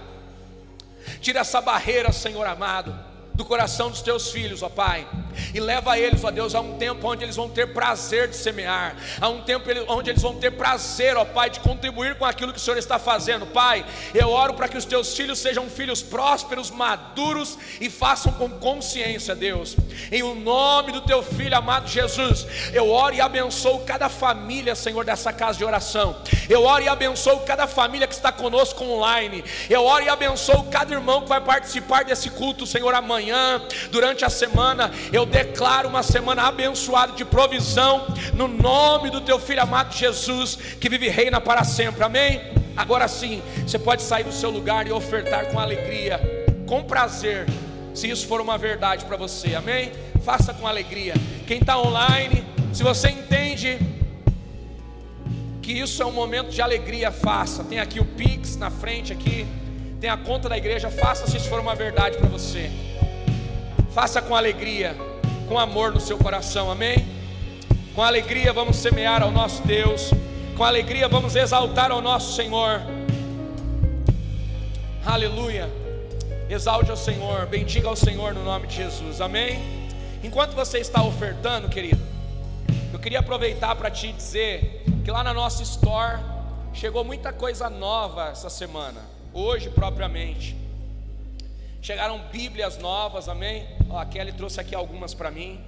[1.21, 3.06] Tira essa barreira, Senhor amado
[3.37, 5.07] do coração dos teus filhos, ó Pai,
[5.55, 8.97] e leva eles, ó Deus, a um tempo onde eles vão ter prazer de semear,
[9.21, 12.59] a um tempo onde eles vão ter prazer, ó Pai, de contribuir com aquilo que
[12.59, 13.85] o Senhor está fazendo, Pai.
[14.15, 19.35] Eu oro para que os teus filhos sejam filhos prósperos, maduros e façam com consciência,
[19.35, 19.77] Deus,
[20.11, 22.47] em o nome do teu filho amado Jesus.
[22.73, 26.17] Eu oro e abençoo cada família, Senhor, dessa casa de oração.
[26.49, 29.45] Eu oro e abençoo cada família que está conosco online.
[29.69, 34.25] Eu oro e abençoo cada irmão que vai participar desse culto, Senhor, amanhã manhã, durante
[34.25, 39.93] a semana, eu declaro uma semana abençoada de provisão, no nome do teu filho amado
[39.93, 42.41] Jesus, que vive e reina para sempre, amém?
[42.77, 46.21] Agora sim, você pode sair do seu lugar e ofertar com alegria,
[46.67, 47.47] com prazer,
[47.95, 49.91] se isso for uma verdade para você, amém?
[50.25, 51.15] Faça com alegria.
[51.47, 53.79] Quem está online, se você entende
[55.63, 57.65] que isso é um momento de alegria, faça.
[57.65, 59.47] Tem aqui o Pix na frente aqui,
[60.01, 62.71] tem a conta da igreja, faça se isso for uma verdade para você.
[63.97, 64.95] Faça com alegria,
[65.49, 67.09] com amor no seu coração, amém?
[67.95, 70.11] Com alegria vamos semear ao nosso Deus,
[70.55, 72.83] com alegria vamos exaltar ao nosso Senhor.
[75.03, 75.71] Aleluia.
[76.51, 79.63] Exalte ao Senhor, bendiga ao Senhor no nome de Jesus, amém?
[80.23, 82.03] Enquanto você está ofertando, querido,
[82.93, 86.21] eu queria aproveitar para te dizer que lá na nossa store
[86.75, 89.01] chegou muita coisa nova essa semana,
[89.33, 90.66] hoje propriamente.
[91.87, 93.65] Chegaram Bíblias novas, amém?
[93.89, 95.65] Ó, a Kelly trouxe aqui algumas para mim.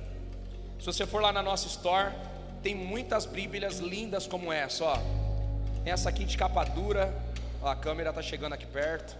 [0.80, 2.12] Se você for lá na nossa store,
[2.60, 4.98] tem muitas Bíblias lindas como essa, ó.
[5.84, 7.14] Essa aqui de capa dura.
[7.62, 9.16] Ó, a câmera tá chegando aqui perto.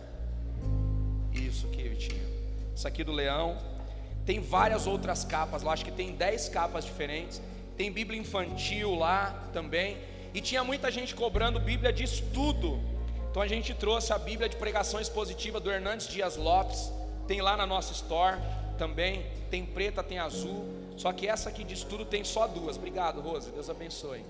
[1.33, 2.29] Isso aqui, Vitinho.
[2.75, 3.57] Essa aqui do leão.
[4.27, 7.41] Tem várias outras capas lá, acho que tem 10 capas diferentes.
[7.77, 9.99] Tem Bíblia infantil lá também.
[10.35, 12.98] E tinha muita gente cobrando Bíblia de estudo.
[13.31, 16.93] Então a gente trouxe a Bíblia de pregação expositiva do Hernandes Dias Lopes,
[17.27, 18.39] tem lá na nossa store
[18.79, 20.65] também, tem preta, tem azul,
[20.97, 22.77] só que essa aqui de estudo tem só duas.
[22.77, 24.25] Obrigado, Rose, Deus abençoe.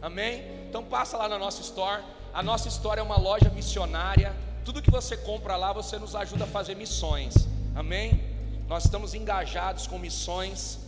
[0.00, 0.42] Amém?
[0.68, 2.02] Então passa lá na nossa store.
[2.32, 4.34] A nossa store é uma loja missionária.
[4.64, 7.34] Tudo que você compra lá, você nos ajuda a fazer missões.
[7.74, 8.22] Amém?
[8.68, 10.78] Nós estamos engajados com missões.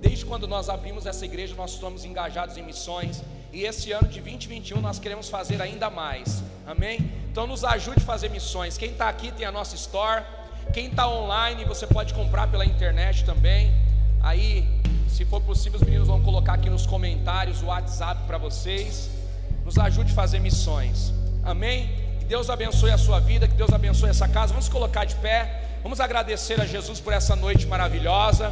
[0.00, 3.22] Desde quando nós abrimos essa igreja, nós estamos engajados em missões.
[3.52, 6.42] E esse ano de 2021 nós queremos fazer ainda mais.
[6.66, 7.12] Amém?
[7.30, 8.78] Então nos ajude a fazer missões.
[8.78, 10.22] Quem está aqui tem a nossa store.
[10.72, 13.72] Quem está online, você pode comprar pela internet também.
[14.22, 14.66] Aí,
[15.08, 19.10] se for possível, os meninos vão colocar aqui nos comentários o WhatsApp para vocês.
[19.64, 21.12] Nos ajude a fazer missões.
[21.42, 21.90] Amém?
[22.18, 24.52] Que Deus abençoe a sua vida, que Deus abençoe essa casa.
[24.52, 25.62] Vamos colocar de pé.
[25.82, 28.50] Vamos agradecer a Jesus por essa noite maravilhosa.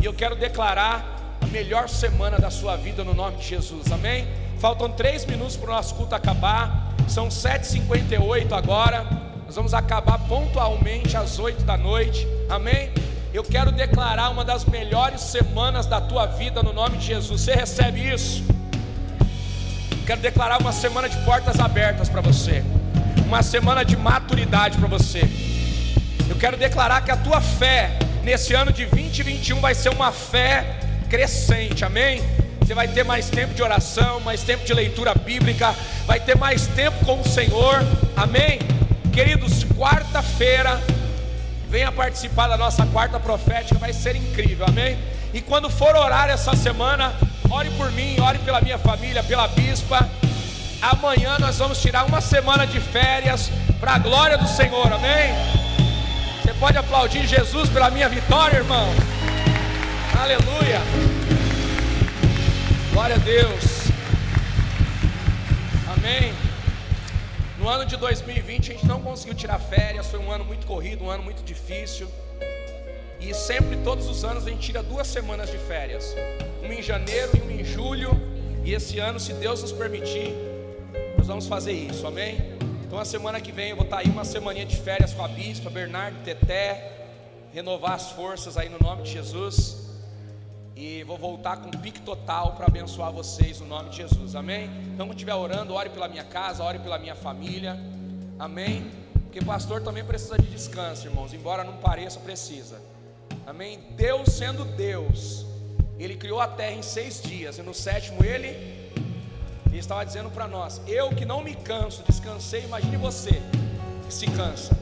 [0.00, 4.26] E eu quero declarar a melhor semana da sua vida no nome de Jesus, amém?
[4.58, 9.06] Faltam três minutos para o nosso culto acabar, são 7h58 agora,
[9.46, 12.90] nós vamos acabar pontualmente às 8 da noite, amém?
[13.32, 17.54] Eu quero declarar uma das melhores semanas da tua vida no nome de Jesus, você
[17.54, 18.44] recebe isso?
[20.06, 22.64] Quero declarar uma semana de portas abertas para você,
[23.26, 25.22] uma semana de maturidade para você.
[26.28, 30.78] Eu quero declarar que a tua fé nesse ano de 2021 vai ser uma fé
[31.08, 32.20] crescente, amém?
[32.70, 35.74] Você vai ter mais tempo de oração, mais tempo de leitura bíblica,
[36.06, 37.84] vai ter mais tempo com o Senhor,
[38.16, 38.60] amém?
[39.12, 40.80] Queridos, quarta-feira,
[41.68, 44.96] venha participar da nossa quarta profética, vai ser incrível, amém?
[45.34, 47.12] E quando for orar essa semana,
[47.50, 50.08] ore por mim, ore pela minha família, pela bispa.
[50.80, 55.34] Amanhã nós vamos tirar uma semana de férias para a glória do Senhor, amém?
[56.40, 58.94] Você pode aplaudir Jesus pela minha vitória, irmão?
[60.16, 61.09] Aleluia.
[62.92, 63.64] Glória a Deus.
[65.96, 66.32] Amém.
[67.56, 71.04] No ano de 2020 a gente não conseguiu tirar férias, foi um ano muito corrido,
[71.04, 72.08] um ano muito difícil.
[73.20, 76.16] E sempre, todos os anos, a gente tira duas semanas de férias:
[76.64, 78.10] uma em janeiro e uma em julho.
[78.64, 80.34] E esse ano, se Deus nos permitir,
[81.16, 82.38] nós vamos fazer isso, amém?
[82.84, 85.28] Então, a semana que vem eu vou estar aí uma semaninha de férias com a
[85.28, 87.06] Bispa, Bernardo Teté,
[87.54, 89.79] renovar as forças aí no nome de Jesus.
[90.80, 94.64] E vou voltar com pique total para abençoar vocês no nome de Jesus, amém?
[94.94, 97.78] Então, quando estiver orando, ore pela minha casa, ore pela minha família,
[98.38, 98.90] amém?
[99.24, 102.80] Porque pastor também precisa de descanso, irmãos, embora não pareça, precisa,
[103.46, 103.78] amém?
[103.90, 105.44] Deus sendo Deus,
[105.98, 108.48] Ele criou a terra em seis dias, e no sétimo Ele,
[109.66, 113.42] Ele estava dizendo para nós: Eu que não me canso, descansei, imagine você
[114.06, 114.74] que se cansa,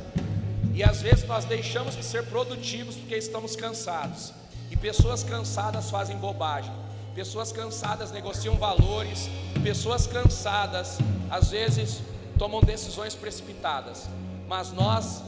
[0.73, 4.38] e às vezes nós deixamos de ser produtivos porque estamos cansados.
[4.71, 6.73] E pessoas cansadas fazem bobagem.
[7.15, 9.29] Pessoas cansadas negociam valores.
[9.63, 10.99] Pessoas cansadas,
[11.31, 12.01] às vezes,
[12.39, 14.09] tomam decisões precipitadas.
[14.47, 15.23] Mas nós,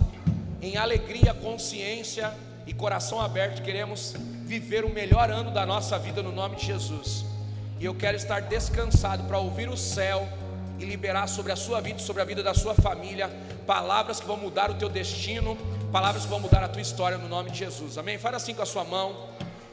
[0.62, 2.33] em alegria, consciência
[2.67, 4.15] e coração aberto, queremos
[4.45, 7.25] viver o melhor ano da nossa vida no nome de Jesus.
[7.79, 10.29] E eu quero estar descansado para ouvir o céu
[10.79, 13.31] e liberar sobre a sua vida, sobre a vida da sua família,
[13.67, 15.57] palavras que vão mudar o teu destino,
[15.91, 17.99] palavras que vão mudar a tua história no nome de Jesus.
[17.99, 18.17] Amém?
[18.17, 19.29] Faz assim com a sua mão.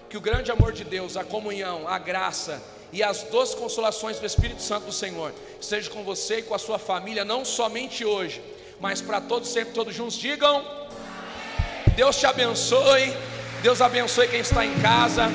[0.10, 2.61] Que o grande amor de Deus, a comunhão, a graça
[2.94, 6.60] e as doces consolações do Espírito Santo do Senhor esteja com você e com a
[6.60, 8.41] sua família, não somente hoje,
[8.80, 10.15] mas para todos sempre, todos juntos.
[10.15, 10.64] Digam:
[11.95, 13.14] Deus te abençoe.
[13.61, 15.27] Deus abençoe quem está em casa.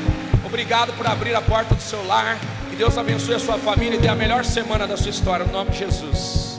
[0.47, 2.39] Obrigado por abrir a porta do seu lar.
[2.71, 5.53] Que Deus abençoe a sua família e dê a melhor semana da sua história, no
[5.53, 6.52] nome de Jesus.